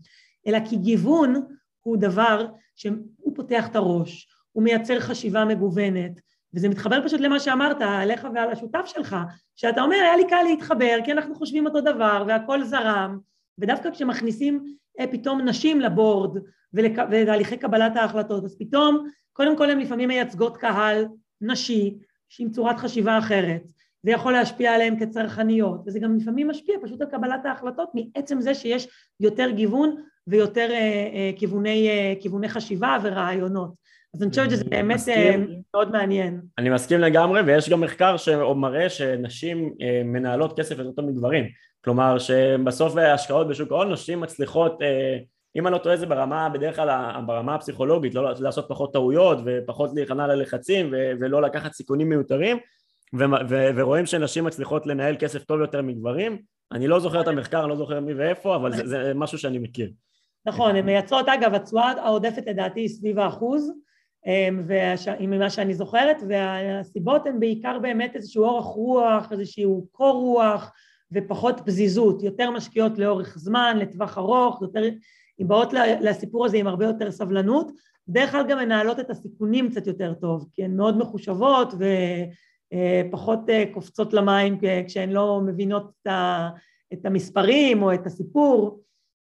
[0.48, 1.34] אלא כי גיוון
[1.82, 6.12] הוא דבר שהוא פותח את הראש, הוא מייצר חשיבה מגוונת,
[6.54, 9.16] וזה מתחבר פשוט למה שאמרת עליך ועל השותף שלך,
[9.56, 13.20] שאתה אומר היה לי קל להתחבר כי אנחנו חושבים אותו דבר והכל זרם,
[13.58, 14.64] ודווקא כשמכניסים
[15.00, 16.38] אה, פתאום נשים לבורד
[16.74, 21.06] ולתהליכי קבלת ההחלטות, אז פתאום קודם כל הן לפעמים מייצגות קהל
[21.42, 21.98] נשי
[22.30, 23.62] שעם צורת חשיבה אחרת,
[24.04, 28.54] זה יכול להשפיע עליהן כצרכניות, וזה גם לפעמים משפיע פשוט על קבלת ההחלטות מעצם זה
[28.54, 28.88] שיש
[29.20, 29.96] יותר גיוון
[30.28, 30.78] ויותר אה,
[31.14, 33.74] אה, כיווני, אה, כיווני חשיבה ורעיונות.
[34.16, 36.42] אז אני חושבת שזה באמת מסכים, מאוד מעניין.
[36.58, 39.74] אני מסכים לגמרי, ויש גם מחקר שמראה שנשים
[40.06, 41.46] מנהלות כסף יותר טוב מגברים.
[41.84, 44.80] כלומר שבסוף ההשקעות בשוק ההון נשים מצליחות
[45.56, 49.92] אם אני לא טועה זה ברמה, בדרך כלל ברמה הפסיכולוגית, לא לעשות פחות טעויות ופחות
[49.96, 52.58] להיכנע ללחצים ולא לקחת סיכונים מיותרים
[53.76, 56.38] ורואים שנשים מצליחות לנהל כסף טוב יותר מגברים
[56.72, 59.60] אני לא זוכר את המחקר, אני לא זוכר מי ואיפה, אבל זה, זה משהו שאני
[59.60, 59.92] מכיר.
[60.46, 63.72] נכון, הן מייצרות, אגב, התשואה העודפת לדעתי היא סביב האחוז,
[65.20, 70.72] ממה שאני זוכרת, והסיבות הן בעיקר באמת איזשהו אורך רוח, איזשהו קור רוח
[71.12, 74.84] ופחות פזיזות, יותר משקיעות לאורך זמן, לטווח ארוך, יותר,
[75.42, 77.72] אם באות לסיפור הזה עם הרבה יותר סבלנות,
[78.08, 81.74] בדרך כלל גם מנהלות את הסיכונים קצת יותר טוב, כי הן מאוד מחושבות
[83.08, 83.40] ופחות
[83.74, 85.92] קופצות למים כשהן לא מבינות
[86.94, 88.82] את המספרים או את הסיפור,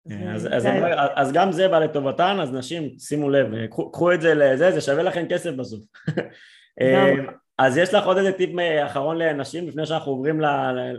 [0.09, 0.66] כן, אז, אז,
[1.14, 5.03] אז גם זה בא לטובתן, אז נשים, שימו לב, קחו את זה לזה, זה שווה
[5.03, 5.85] לכם כסף בסוף.
[6.81, 7.14] אה,
[7.59, 8.51] אז יש לך עוד איזה טיפ
[8.87, 10.40] אחרון לנשים, לפני שאנחנו עוברים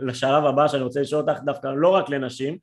[0.02, 2.58] לשלב הבא שאני רוצה לשאול אותך דווקא לא רק לנשים, אה,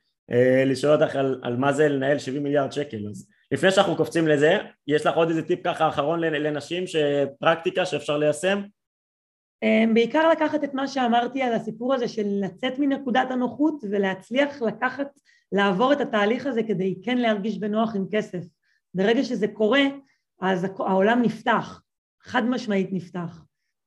[0.66, 3.08] לשאול אותך על, על מה זה לנהל 70 מיליארד שקל.
[3.10, 4.58] אז לפני שאנחנו קופצים לזה,
[4.88, 6.84] יש לך עוד איזה טיפ ככה אחרון לנשים,
[7.40, 8.62] פרקטיקה שאפשר ליישם?
[9.64, 15.08] אה, בעיקר לקחת את מה שאמרתי על הסיפור הזה של לצאת מנקודת הנוחות ולהצליח לקחת
[15.52, 18.44] לעבור את התהליך הזה כדי כן להרגיש בנוח עם כסף.
[18.94, 19.82] ברגע שזה קורה,
[20.42, 21.82] אז העולם נפתח,
[22.24, 23.42] חד משמעית נפתח.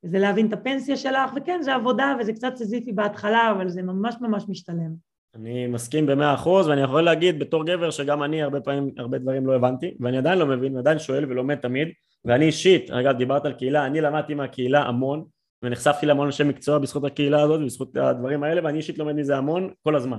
[0.05, 4.15] וזה להבין את הפנסיה שלך, וכן, זה עבודה וזה קצת סזיפי בהתחלה, אבל זה ממש
[4.21, 5.14] ממש משתלם.
[5.35, 9.47] אני מסכים במאה אחוז, ואני יכול להגיד בתור גבר שגם אני הרבה פעמים, הרבה דברים
[9.47, 11.89] לא הבנתי, ואני עדיין לא מבין, ועדיין שואל ולומד תמיד,
[12.25, 15.25] ואני אישית, רגע, דיברת על קהילה, אני למדתי מהקהילה המון,
[15.63, 19.71] ונחשפתי להמון אנשי מקצוע בזכות הקהילה הזאת ובזכות הדברים האלה, ואני אישית לומד מזה המון
[19.83, 20.19] כל הזמן.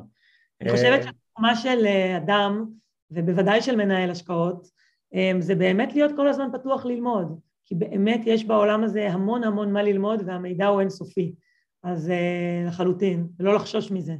[0.61, 2.65] אני חושבת שהתחומה של אה, אדם,
[3.11, 4.67] ובוודאי של מנהל השקעות,
[5.15, 9.73] אה, זה באמת להיות כל הזמן פתוח ללמוד, כי באמת יש בעולם הזה המון המון
[9.73, 11.35] מה ללמוד והמידע הוא אינסופי,
[11.83, 14.13] אז אה, לחלוטין, ולא לחשוש מזה.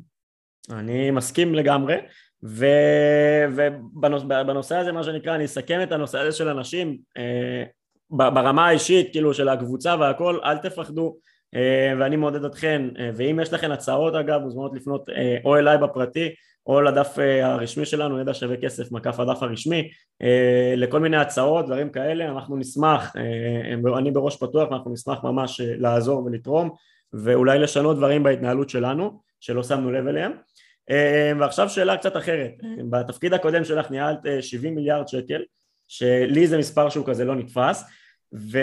[0.72, 1.96] אני מסכים לגמרי.
[3.54, 6.98] ובנושא הזה, מה שנקרא, אני אסכם את הנושא הזה של אנשים,
[8.10, 11.18] ברמה האישית, כאילו, של הקבוצה והכל, אל תפחדו,
[11.56, 15.78] אה, ואני מעודד אתכן, אה, ואם יש לכן הצעות אגב, מוזמנות לפנות אה, או אליי
[15.78, 16.30] בפרטי
[16.68, 19.90] או לדף הרשמי שלנו, ידע שווה כסף, מקף הדף הרשמי,
[20.78, 23.16] לכל מיני הצעות, דברים כאלה, אנחנו נשמח,
[23.98, 26.70] אני בראש פתוח, אנחנו נשמח ממש לעזור ולתרום,
[27.14, 30.32] ואולי לשנות דברים בהתנהלות שלנו, שלא שמנו לב אליהם.
[31.40, 32.52] ועכשיו שאלה קצת אחרת,
[32.90, 35.44] בתפקיד הקודם שלך ניהלת 70 מיליארד שקל,
[35.88, 37.84] שלי זה מספר שהוא כזה לא נתפס,
[38.34, 38.60] ו...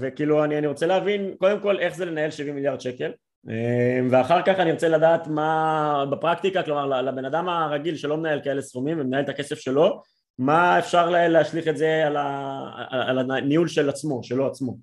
[0.00, 3.12] וכאילו אני, אני רוצה להבין קודם כל איך זה לנהל 70 מיליארד שקל?
[3.48, 8.62] אמ, ואחר כך אני רוצה לדעת מה בפרקטיקה, כלומר לבן אדם הרגיל שלא מנהל כאלה
[8.62, 10.02] סכומים ומנהל את הכסף שלו
[10.38, 12.70] מה אפשר להשליך את זה על, ה...
[12.90, 14.78] על הניהול של עצמו, שלו עצמו,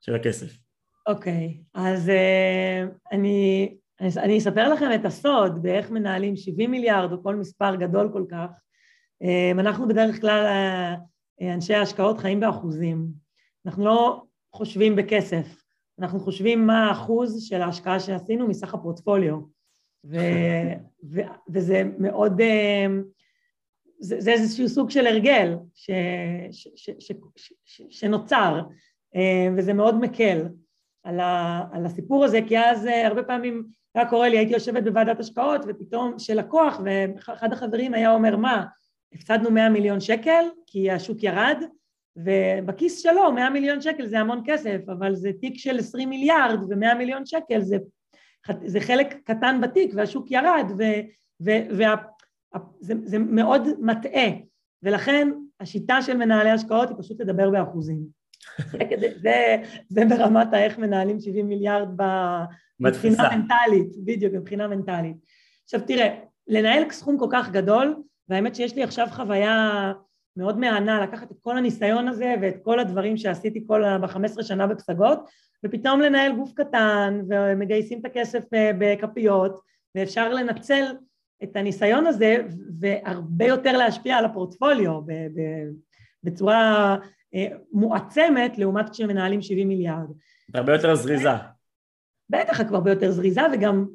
[0.00, 0.46] של הכסף.
[1.06, 3.68] אוקיי, okay, אז uh, אני,
[4.00, 8.50] אני אספר לכם את הסוד באיך מנהלים 70 מיליארד או כל מספר גדול כל כך.
[9.22, 13.06] Um, אנחנו בדרך כלל uh, אנשי ההשקעות חיים באחוזים.
[13.66, 15.62] אנחנו לא חושבים בכסף,
[15.98, 19.36] אנחנו חושבים מה האחוז של ההשקעה שעשינו מסך הפורטפוליו.
[20.04, 20.16] ו,
[21.12, 22.86] ו, וזה מאוד, אה,
[24.00, 25.90] זה, זה איזשהו סוג של הרגל ש,
[26.52, 28.60] ש, ש, ש, ש, ש, שנוצר,
[29.16, 30.48] אה, וזה מאוד מקל
[31.02, 34.82] על, ה, על הסיפור הזה, כי אז אה, הרבה פעמים היה קורה לי, הייתי יושבת
[34.82, 38.64] בוועדת השקעות, ופתאום שלקוח, ואחד החברים היה אומר, מה,
[39.12, 41.62] הפסדנו 100 מיליון שקל כי השוק ירד,
[42.16, 46.94] ובכיס שלו 100 מיליון שקל זה המון כסף, אבל זה תיק של 20 מיליארד ו-100
[46.98, 47.76] מיליון שקל זה,
[48.64, 50.82] זה חלק קטן בתיק והשוק ירד ו,
[51.44, 51.94] ו, וה,
[52.80, 54.28] זה, זה מאוד מטעה,
[54.82, 55.28] ולכן
[55.60, 58.25] השיטה של מנהלי השקעות היא פשוט לדבר באחוזים.
[59.00, 61.88] זה, זה, זה ברמת האיך מנהלים 70 מיליארד
[62.80, 65.16] מבחינה מנטלית, בדיוק, מבחינה מנטלית.
[65.64, 67.96] עכשיו תראה, לנהל סכום כל כך גדול
[68.28, 69.92] והאמת שיש לי עכשיו חוויה
[70.36, 75.18] מאוד מהנה לקחת את כל הניסיון הזה ואת כל הדברים שעשיתי כל ב-15 שנה בפסגות
[75.64, 79.60] ופתאום לנהל גוף קטן ומגייסים את הכסף אה, בכפיות
[79.94, 80.84] ואפשר לנצל
[81.42, 82.36] את הניסיון הזה
[82.80, 85.00] והרבה יותר להשפיע על הפורטפוליו
[86.24, 86.96] בצורה
[87.72, 90.08] מועצמת לעומת כשמנהלים 70 מיליארד.
[90.54, 91.30] הרבה יותר זריזה.
[92.30, 93.86] בטח, כבר הרבה יותר זריזה וגם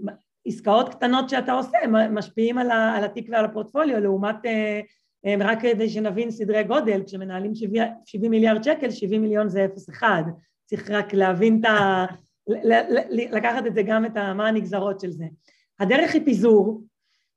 [0.47, 1.77] עסקאות קטנות שאתה עושה
[2.11, 4.81] משפיעים על, ה, על התיק ועל הפורטפוליו לעומת אה,
[5.25, 10.03] אה, רק כדי שנבין סדרי גודל כשמנהלים 70, 70 מיליארד שקל 70 מיליון זה 0.1
[10.65, 12.05] צריך רק להבין את ה...
[13.09, 14.33] לקחת את זה גם את ה...
[14.33, 15.25] מה הנגזרות של זה.
[15.79, 16.83] הדרך היא פיזור,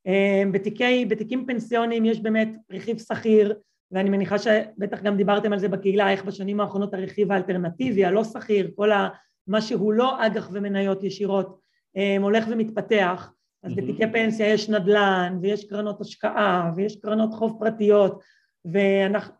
[0.06, 3.54] אה, בתיקי, בתיקים פנסיוניים יש באמת רכיב שכיר
[3.94, 8.70] ואני מניחה שבטח גם דיברתם על זה בקהילה איך בשנים האחרונות הרכיב האלטרנטיבי הלא שכיר
[8.76, 9.08] כל ה...
[9.46, 11.60] מה שהוא לא אג"ח ומניות ישירות
[11.96, 13.30] אה, הולך ומתפתח,
[13.62, 13.76] אז mm-hmm.
[13.76, 18.22] בתיקי פנסיה יש נדל"ן ויש קרנות השקעה ויש קרנות חוב פרטיות
[18.64, 19.34] ואנחנו,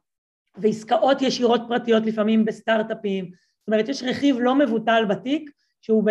[0.57, 6.05] ועסקאות ישירות פרטיות לפעמים בסטארט-אפים, זאת אומרת יש רכיב לא מבוטל בתיק שהוא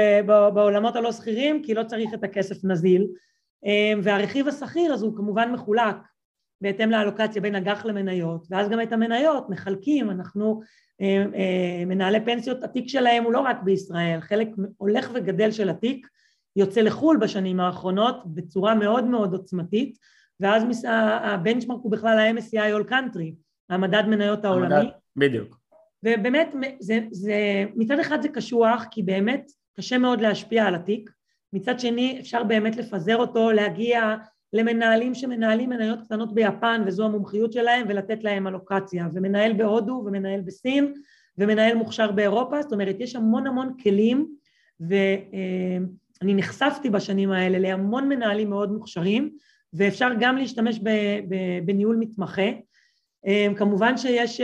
[0.54, 3.08] בעולמות הלא שכירים כי לא צריך את הכסף נזיל.
[3.66, 5.96] אה, והרכיב השכיר אז הוא כמובן מחולק
[6.64, 10.62] בהתאם לאלוקציה בין אג"ח למניות, ואז גם את המניות מחלקים, אנחנו
[11.02, 14.48] אה, אה, מנהלי פנסיות, התיק שלהם הוא לא רק בישראל, חלק
[14.78, 16.08] הולך וגדל של התיק
[16.56, 19.98] יוצא לחו"ל בשנים האחרונות בצורה מאוד מאוד עוצמתית,
[20.40, 20.64] ואז
[21.24, 23.34] הבנצ'מרק הוא בכלל ה-MSCI All Country,
[23.70, 24.76] המדד מניות העולמי.
[24.76, 25.60] המדד, בדיוק.
[26.04, 31.10] ובאמת, זה, זה, מצד אחד זה קשוח, כי באמת קשה מאוד להשפיע על התיק,
[31.54, 34.16] מצד שני אפשר באמת לפזר אותו, להגיע
[34.54, 40.94] למנהלים שמנהלים מניות קטנות ביפן וזו המומחיות שלהם ולתת להם אלוקציה ומנהל בהודו ומנהל בסין
[41.38, 42.62] ומנהל מוכשר באירופה.
[42.62, 44.36] זאת אומרת יש המון המון כלים
[44.80, 49.32] ואני נחשפתי בשנים האלה להמון מנהלים מאוד מוכשרים
[49.74, 50.80] ואפשר גם להשתמש
[51.66, 52.50] בניהול מתמחה.
[53.56, 54.42] כמובן שיש,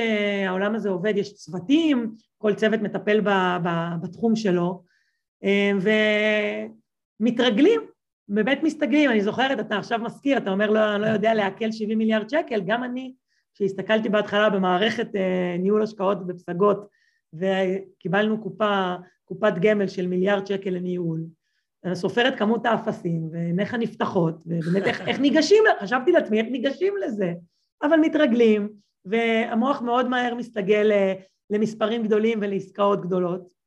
[0.48, 3.22] העולם הזה עובד, יש צוותים, כל צוות מטפל
[4.02, 4.84] בתחום שלו.
[7.22, 7.82] ומתרגלים
[8.30, 12.30] באמת מסתגלים, אני זוכרת, אתה עכשיו מזכיר, אתה אומר לא, לא יודע לעכל 70 מיליארד
[12.30, 13.14] שקל, גם אני,
[13.54, 16.88] כשהסתכלתי בהתחלה במערכת אה, ניהול השקעות בפסגות
[17.34, 21.26] וקיבלנו קופה, קופת גמל של מיליארד שקל לניהול,
[21.84, 27.34] אני סופרת כמות האפסים ועיניך נפתחות, ובאמת איך, איך ניגשים, חשבתי לעצמי איך ניגשים לזה,
[27.84, 28.70] אבל מתרגלים,
[29.06, 31.14] והמוח מאוד מהר מסתגל אה,
[31.50, 33.59] למספרים גדולים ולעסקאות גדולות.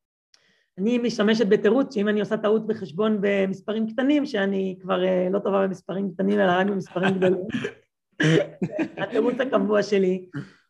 [0.82, 5.66] אני משתמשת בתירוץ שאם אני עושה טעות בחשבון במספרים קטנים, שאני כבר אה, לא טובה
[5.66, 7.46] במספרים קטנים אלא רק במספרים גדולים.
[8.96, 10.26] התירוץ הקבוע שלי.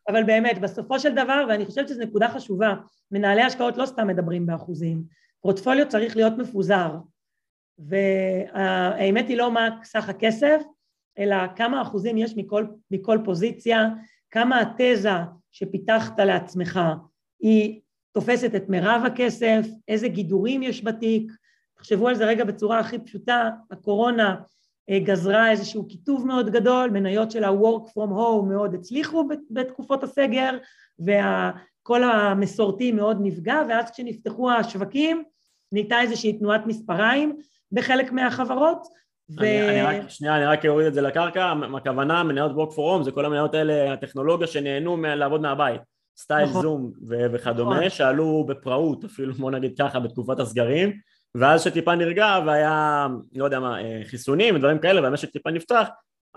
[0.07, 2.75] אבל באמת, בסופו של דבר, ואני חושבת שזו נקודה חשובה,
[3.11, 5.03] מנהלי השקעות לא סתם מדברים באחוזים,
[5.41, 6.97] פורטפוליו צריך להיות מפוזר,
[7.79, 10.61] והאמת היא לא מה סך הכסף,
[11.19, 13.89] אלא כמה אחוזים יש מכל, מכל פוזיציה,
[14.31, 15.09] כמה התזה
[15.51, 16.79] שפיתחת לעצמך
[17.39, 17.81] היא
[18.13, 21.31] תופסת את מירב הכסף, איזה גידורים יש בתיק,
[21.77, 24.35] תחשבו על זה רגע בצורה הכי פשוטה, הקורונה
[24.89, 30.57] אה, גזרה איזשהו קיטוב מאוד גדול, מניות של ה-work from home מאוד הצליחו בתקופות הסגר
[30.99, 35.23] וכל המסורתי מאוד נפגע ואז כשנפתחו השווקים
[35.71, 37.37] נהייתה איזושהי תנועת מספריים
[37.71, 38.87] בחלק מהחברות
[39.39, 39.43] ו...
[39.43, 43.03] אני, אני רק, שנייה, אני רק אוריד את זה לקרקע, הכוונה מניות work for home
[43.03, 46.61] זה כל המניות האלה, הטכנולוגיה שנהנו לעבוד מהבית סטייל נכון.
[46.61, 47.89] זום ו- וכדומה, נכון.
[47.89, 50.93] שעלו בפראות אפילו בוא נגיד ככה בתקופת הסגרים
[51.35, 55.87] ואז שטיפה נרגע והיה לא יודע מה אה, חיסונים ודברים כאלה והמשק טיפה נפתח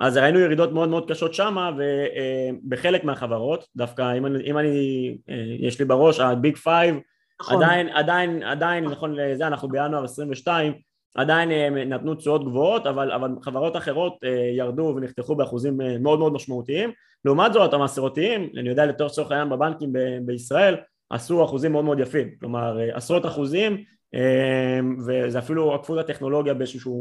[0.00, 5.16] אז ראינו ירידות מאוד מאוד קשות שמה ובחלק אה, מהחברות דווקא אם אני, אם אני
[5.28, 6.96] אה, יש לי בראש ה big five
[7.40, 7.62] נכון.
[7.62, 10.72] עדיין עדיין עדיין נכון לזה אנחנו בינואר 22
[11.16, 11.50] עדיין
[11.88, 14.16] נתנו תשואות גבוהות אבל, אבל חברות אחרות
[14.56, 16.90] ירדו ונחתכו באחוזים מאוד מאוד משמעותיים.
[17.24, 20.76] לעומת זאת המסורתיים, אני יודע לצורך העניין בבנקים ב- בישראל
[21.10, 26.92] עשו אחוזים מאוד מאוד יפים, כלומר עשרות אחוזים אה, וזה אפילו עקפו את הטכנולוגיה באיזושהי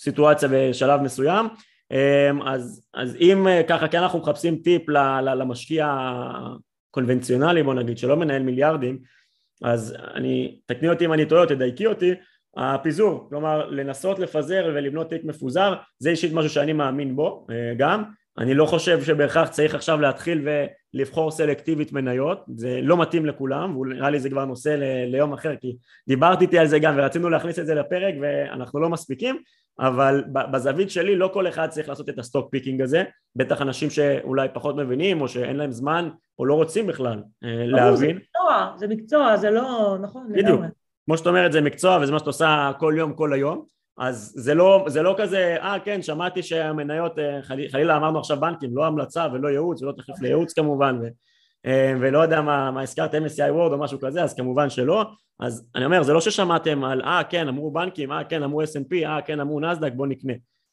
[0.00, 1.46] סיטואציה בשלב מסוים.
[1.92, 4.88] אה, אז, אז אם אה, ככה כן אנחנו מחפשים טיפ
[5.36, 5.98] למשקיע
[6.90, 8.98] הקונבנציונלי בוא נגיד שלא מנהל מיליארדים
[9.62, 12.14] אז אני, תקני אותי אם אני טועה, תדייקי אותי
[12.56, 18.04] הפיזור, כלומר לנסות לפזר ולבנות תיק מפוזר זה אישית משהו שאני מאמין בו גם
[18.38, 20.48] אני לא חושב שבהכרח צריך עכשיו להתחיל
[20.94, 25.56] ולבחור סלקטיבית מניות, זה לא מתאים לכולם, ונראה לי זה כבר נושא ל- ליום אחר,
[25.56, 25.76] כי
[26.08, 29.36] דיברת איתי על זה גם ורצינו להכניס את זה לפרק ואנחנו לא מספיקים,
[29.80, 33.04] אבל בזווית שלי לא כל אחד צריך לעשות את ה stock picking הזה,
[33.36, 36.08] בטח אנשים שאולי פחות מבינים או שאין להם זמן
[36.38, 37.96] או לא רוצים בכלל אה, להבין.
[37.96, 40.60] זה מקצוע, זה מקצוע, זה לא, נכון, בדיוק.
[41.08, 43.64] כמו שאת אומרת זה מקצוע וזה מה שאת עושה כל יום כל היום.
[43.98, 48.40] אז זה לא, זה לא כזה, אה כן שמעתי שהמניות, אה, חלילה חלילה אמרנו עכשיו
[48.40, 51.06] בנקים, לא המלצה ולא ייעוץ ולא תחליף לייעוץ כמובן ו,
[51.66, 55.04] אה, ולא יודע מה, מה הזכרת MSCI וורד או משהו כזה אז כמובן שלא.
[55.40, 59.06] אז אני אומר זה לא ששמעתם על אה כן אמרו בנקים, אה כן אמרו S&P,
[59.06, 60.32] אה כן אמרו נסדק בוא נקנה.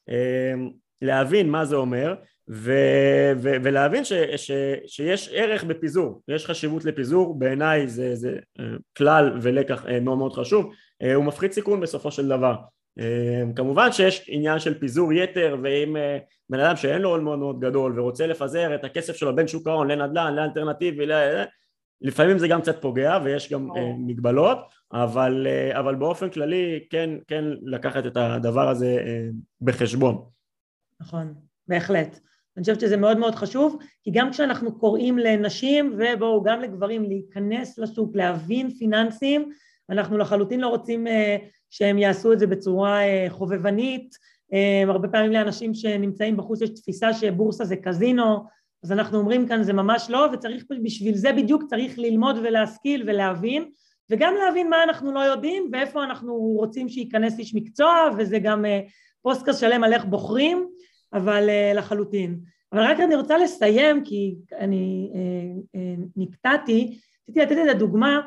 [0.10, 0.54] אה,
[1.02, 2.16] להבין מה זה אומר
[2.50, 2.74] ו,
[3.38, 4.52] ו, ולהבין ש, ש,
[4.88, 8.38] שיש ערך בפיזור, יש חשיבות לפיזור, בעיניי זה, זה
[8.98, 10.72] כלל ולקח מאוד מאוד חשוב,
[11.16, 12.56] הוא מפחית סיכון בסופו של דבר
[13.56, 16.18] כמובן שיש עניין של פיזור יתר ואם אה,
[16.50, 19.68] בן אדם שאין לו הון מאוד מאוד גדול ורוצה לפזר את הכסף שלו בין שוק
[19.68, 21.06] ההון לנדל"ן, לאלטרנטיבי,
[22.02, 23.70] לפעמים זה גם קצת פוגע ויש גם.
[23.98, 24.58] מגבלות
[24.94, 28.98] אבל, אה, אבל באופן כללי כן, כן לקחת את הדבר הזה
[29.62, 30.26] בחשבון.
[31.02, 31.34] נכון,
[31.68, 32.20] בהחלט.
[32.58, 37.78] אני חושבת שזה מאוד מאוד חשוב, כי גם כשאנחנו קוראים לנשים ובואו גם לגברים להיכנס
[37.78, 39.52] לשוק, להבין פיננסים,
[39.90, 41.08] אנחנו לחלוטין לא רוצים
[41.70, 44.16] שהם יעשו את זה בצורה אה, חובבנית,
[44.54, 48.44] אה, הרבה פעמים לאנשים שנמצאים בחוץ יש תפיסה שבורסה זה קזינו,
[48.84, 53.70] אז אנחנו אומרים כאן זה ממש לא, וצריך בשביל זה בדיוק צריך ללמוד ולהשכיל ולהבין,
[54.10, 58.80] וגם להבין מה אנחנו לא יודעים ואיפה אנחנו רוצים שייכנס איש מקצוע, וזה גם אה,
[59.22, 60.68] פודקאסט שלם על איך בוחרים,
[61.16, 62.40] אבל לחלוטין.
[62.74, 67.00] אבל רק אני רוצה לסיים, כי אני אה, אה, נקטעתי,
[67.30, 68.22] רציתי לתת את הדוגמה,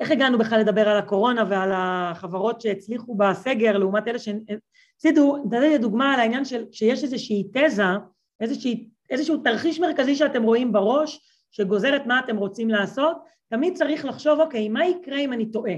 [0.00, 6.14] איך הגענו בכלל לדבר על הקורונה ועל החברות שהצליחו בסגר לעומת אלה שהפסידו, נתתי דוגמה
[6.14, 7.82] על העניין של שיש איזושהי תזה,
[8.40, 11.20] איזושהי, איזשהו תרחיש מרכזי שאתם רואים בראש,
[11.50, 13.16] שגוזרת מה אתם רוצים לעשות,
[13.48, 15.74] תמיד צריך לחשוב, אוקיי, מה יקרה אם אני טועה?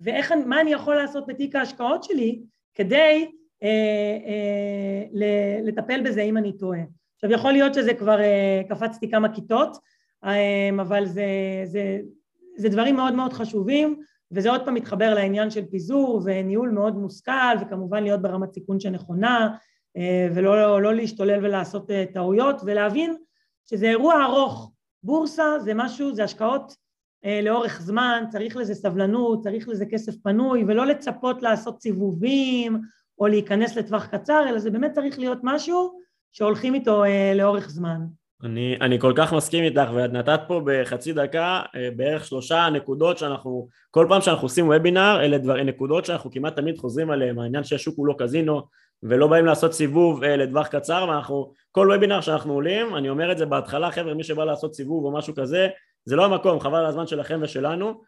[0.00, 2.40] ומה אני יכול לעשות בתיק ההשקעות שלי
[2.74, 3.26] כדי אה, אה,
[5.64, 6.80] לטפל בזה אם אני טועה.
[7.14, 9.76] עכשיו יכול להיות שזה כבר אה, קפצתי כמה כיתות,
[10.24, 11.26] אה, אבל זה,
[11.64, 12.00] זה,
[12.56, 14.00] זה דברים מאוד מאוד חשובים
[14.32, 19.56] וזה עוד פעם מתחבר לעניין של פיזור וניהול מאוד מושכל וכמובן להיות ברמת סיכון שנכונה
[19.96, 23.16] אה, ולא לא להשתולל ולעשות אה, טעויות ולהבין
[23.70, 26.72] שזה אירוע ארוך, בורסה זה משהו, זה השקעות
[27.24, 32.80] אה, לאורך זמן, צריך לזה סבלנות, צריך לזה כסף פנוי ולא לצפות לעשות סיבובים
[33.20, 35.98] או להיכנס לטווח קצר, אלא זה באמת צריך להיות משהו
[36.32, 38.00] שהולכים איתו אה, לאורך זמן.
[38.44, 43.18] אני, אני כל כך מסכים איתך ואת נתת פה בחצי דקה אה, בערך שלושה נקודות
[43.18, 47.64] שאנחנו כל פעם שאנחנו עושים וובינר אלה דבר, נקודות שאנחנו כמעט תמיד חוזרים עליהן העניין
[47.64, 48.62] שהשוק הוא לא קזינו
[49.02, 53.38] ולא באים לעשות סיבוב אה, לטווח קצר ואנחנו כל וובינר שאנחנו עולים אני אומר את
[53.38, 55.68] זה בהתחלה חבר'ה מי שבא לעשות סיבוב או משהו כזה
[56.04, 58.00] זה לא המקום חבל על הזמן שלכם ושלנו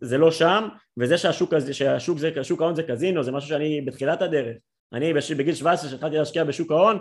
[0.00, 4.22] זה לא שם וזה שהשוק שהשוק זה שוק ההון זה קזינו זה משהו שאני בתחילת
[4.22, 4.56] הדרך.
[4.92, 6.98] אני בגיל 17 שהתחלתי להשקיע בשוק ההון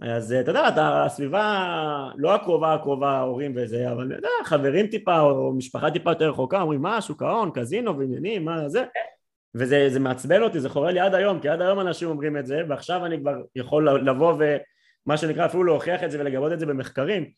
[0.00, 1.68] אז אתה יודע, אתה הסביבה
[2.16, 6.60] לא הקרובה הקרובה ההורים וזה, אבל אתה יודע, חברים טיפה או משפחה טיפה יותר רחוקה
[6.60, 8.84] אומרים מה שוק ההון, קזינו ועניינים, מה זה?
[9.54, 12.62] וזה מעצבן אותי, זה חורה לי עד היום, כי עד היום אנשים אומרים את זה
[12.68, 17.22] ועכשיו אני כבר יכול לבוא ומה שנקרא אפילו להוכיח את זה ולגבות את זה במחקרים.
[17.22, 17.28] אה,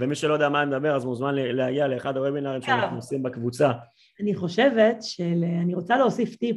[0.00, 3.72] ומי שלא יודע מה אני מדבר אז מוזמן להגיע לאחד הוובינרים שאנחנו עושים בקבוצה.
[4.20, 6.56] אני חושבת שאני רוצה להוסיף טיפ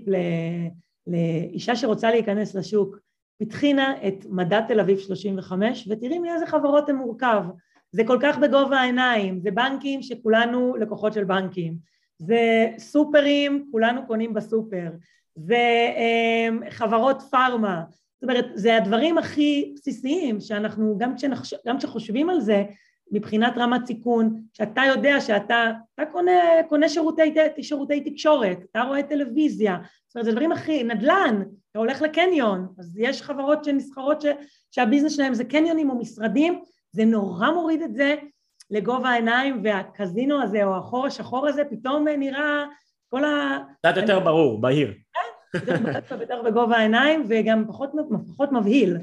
[1.08, 2.98] לאישה שרוצה להיכנס לשוק.
[3.40, 7.44] פתחינה את מדד תל אביב 35 ותראי מאיזה חברות זה מורכב.
[7.92, 11.76] זה כל כך בגובה העיניים, זה בנקים שכולנו לקוחות של בנקים,
[12.18, 14.90] זה סופרים, כולנו קונים בסופר,
[15.36, 17.84] זה אמ, חברות פארמה,
[18.22, 22.64] זאת אומרת, זה הדברים הכי בסיסיים שאנחנו, גם, כשנחש, גם כשחושבים על זה,
[23.12, 26.32] מבחינת רמת סיכון, שאתה יודע שאתה אתה קונה,
[26.70, 31.42] קונה שירותי, שירותי תקשורת, אתה רואה טלוויזיה, זאת אומרת זה דברים הכי, נדל"ן,
[31.72, 34.26] אתה הולך לקניון, אז יש חברות שנסחרות ש,
[34.72, 36.60] שהביזנס שלהם זה קניונים או משרדים,
[36.92, 38.16] זה נורא מוריד את זה
[38.72, 42.66] לגובה העיניים והקזינו הזה או החור השחור הזה פתאום נראה
[43.10, 43.60] כל ה...
[43.86, 44.94] קצת יותר ברור, בהיר.
[46.22, 47.92] יותר בגובה העיניים וגם פחות,
[48.28, 48.98] פחות מבהיל.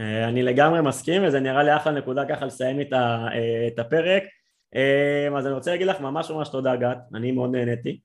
[0.00, 4.22] אה, אני לגמרי מסכים וזה נראה לי אחלה נקודה ככה לסיים אה, את הפרק.
[4.74, 8.00] אה, אז אני רוצה להגיד לך ממש ממש תודה גת, אני מאוד נהניתי.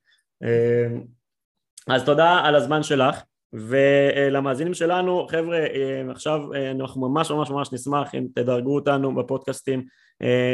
[1.88, 3.22] אז תודה על הזמן שלך
[3.54, 5.66] ולמאזינים שלנו חבר'ה
[6.12, 6.42] עכשיו
[6.72, 9.86] אנחנו ממש ממש ממש נשמח אם תדרגו אותנו בפודקאסטים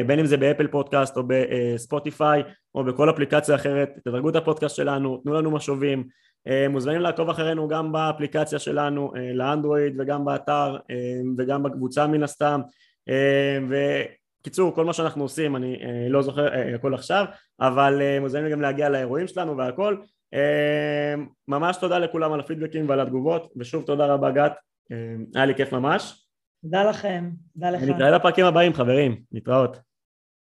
[0.08, 2.44] בין אם זה באפל פודקאסט או בספוטיפיי
[2.76, 3.90] או בכל אפליקציה אחרת.
[4.04, 6.08] תדרגו את הפודקאסט שלנו תנו לנו משובים
[6.70, 12.62] מוזמנים לעקוב אחרינו גם באפליקציה שלנו אה, לאנדרואיד וגם באתר אה, וגם בקבוצה מן הסתם.
[13.70, 15.78] וקיצור כל מה שאנחנו עושים אני
[16.10, 17.26] לא זוכר הכל עכשיו
[17.62, 19.98] אבל מוזמנים גם להגיע לאירועים שלנו והכל.
[21.48, 24.54] ממש תודה לכולם על הפידבקים ועל התגובות ושוב תודה רבה גת.
[25.36, 26.28] היה לי כיף ממש.
[26.64, 27.82] תודה לכם, תודה לך.
[27.84, 29.78] נתראה בפרקים הבאים חברים, להתראות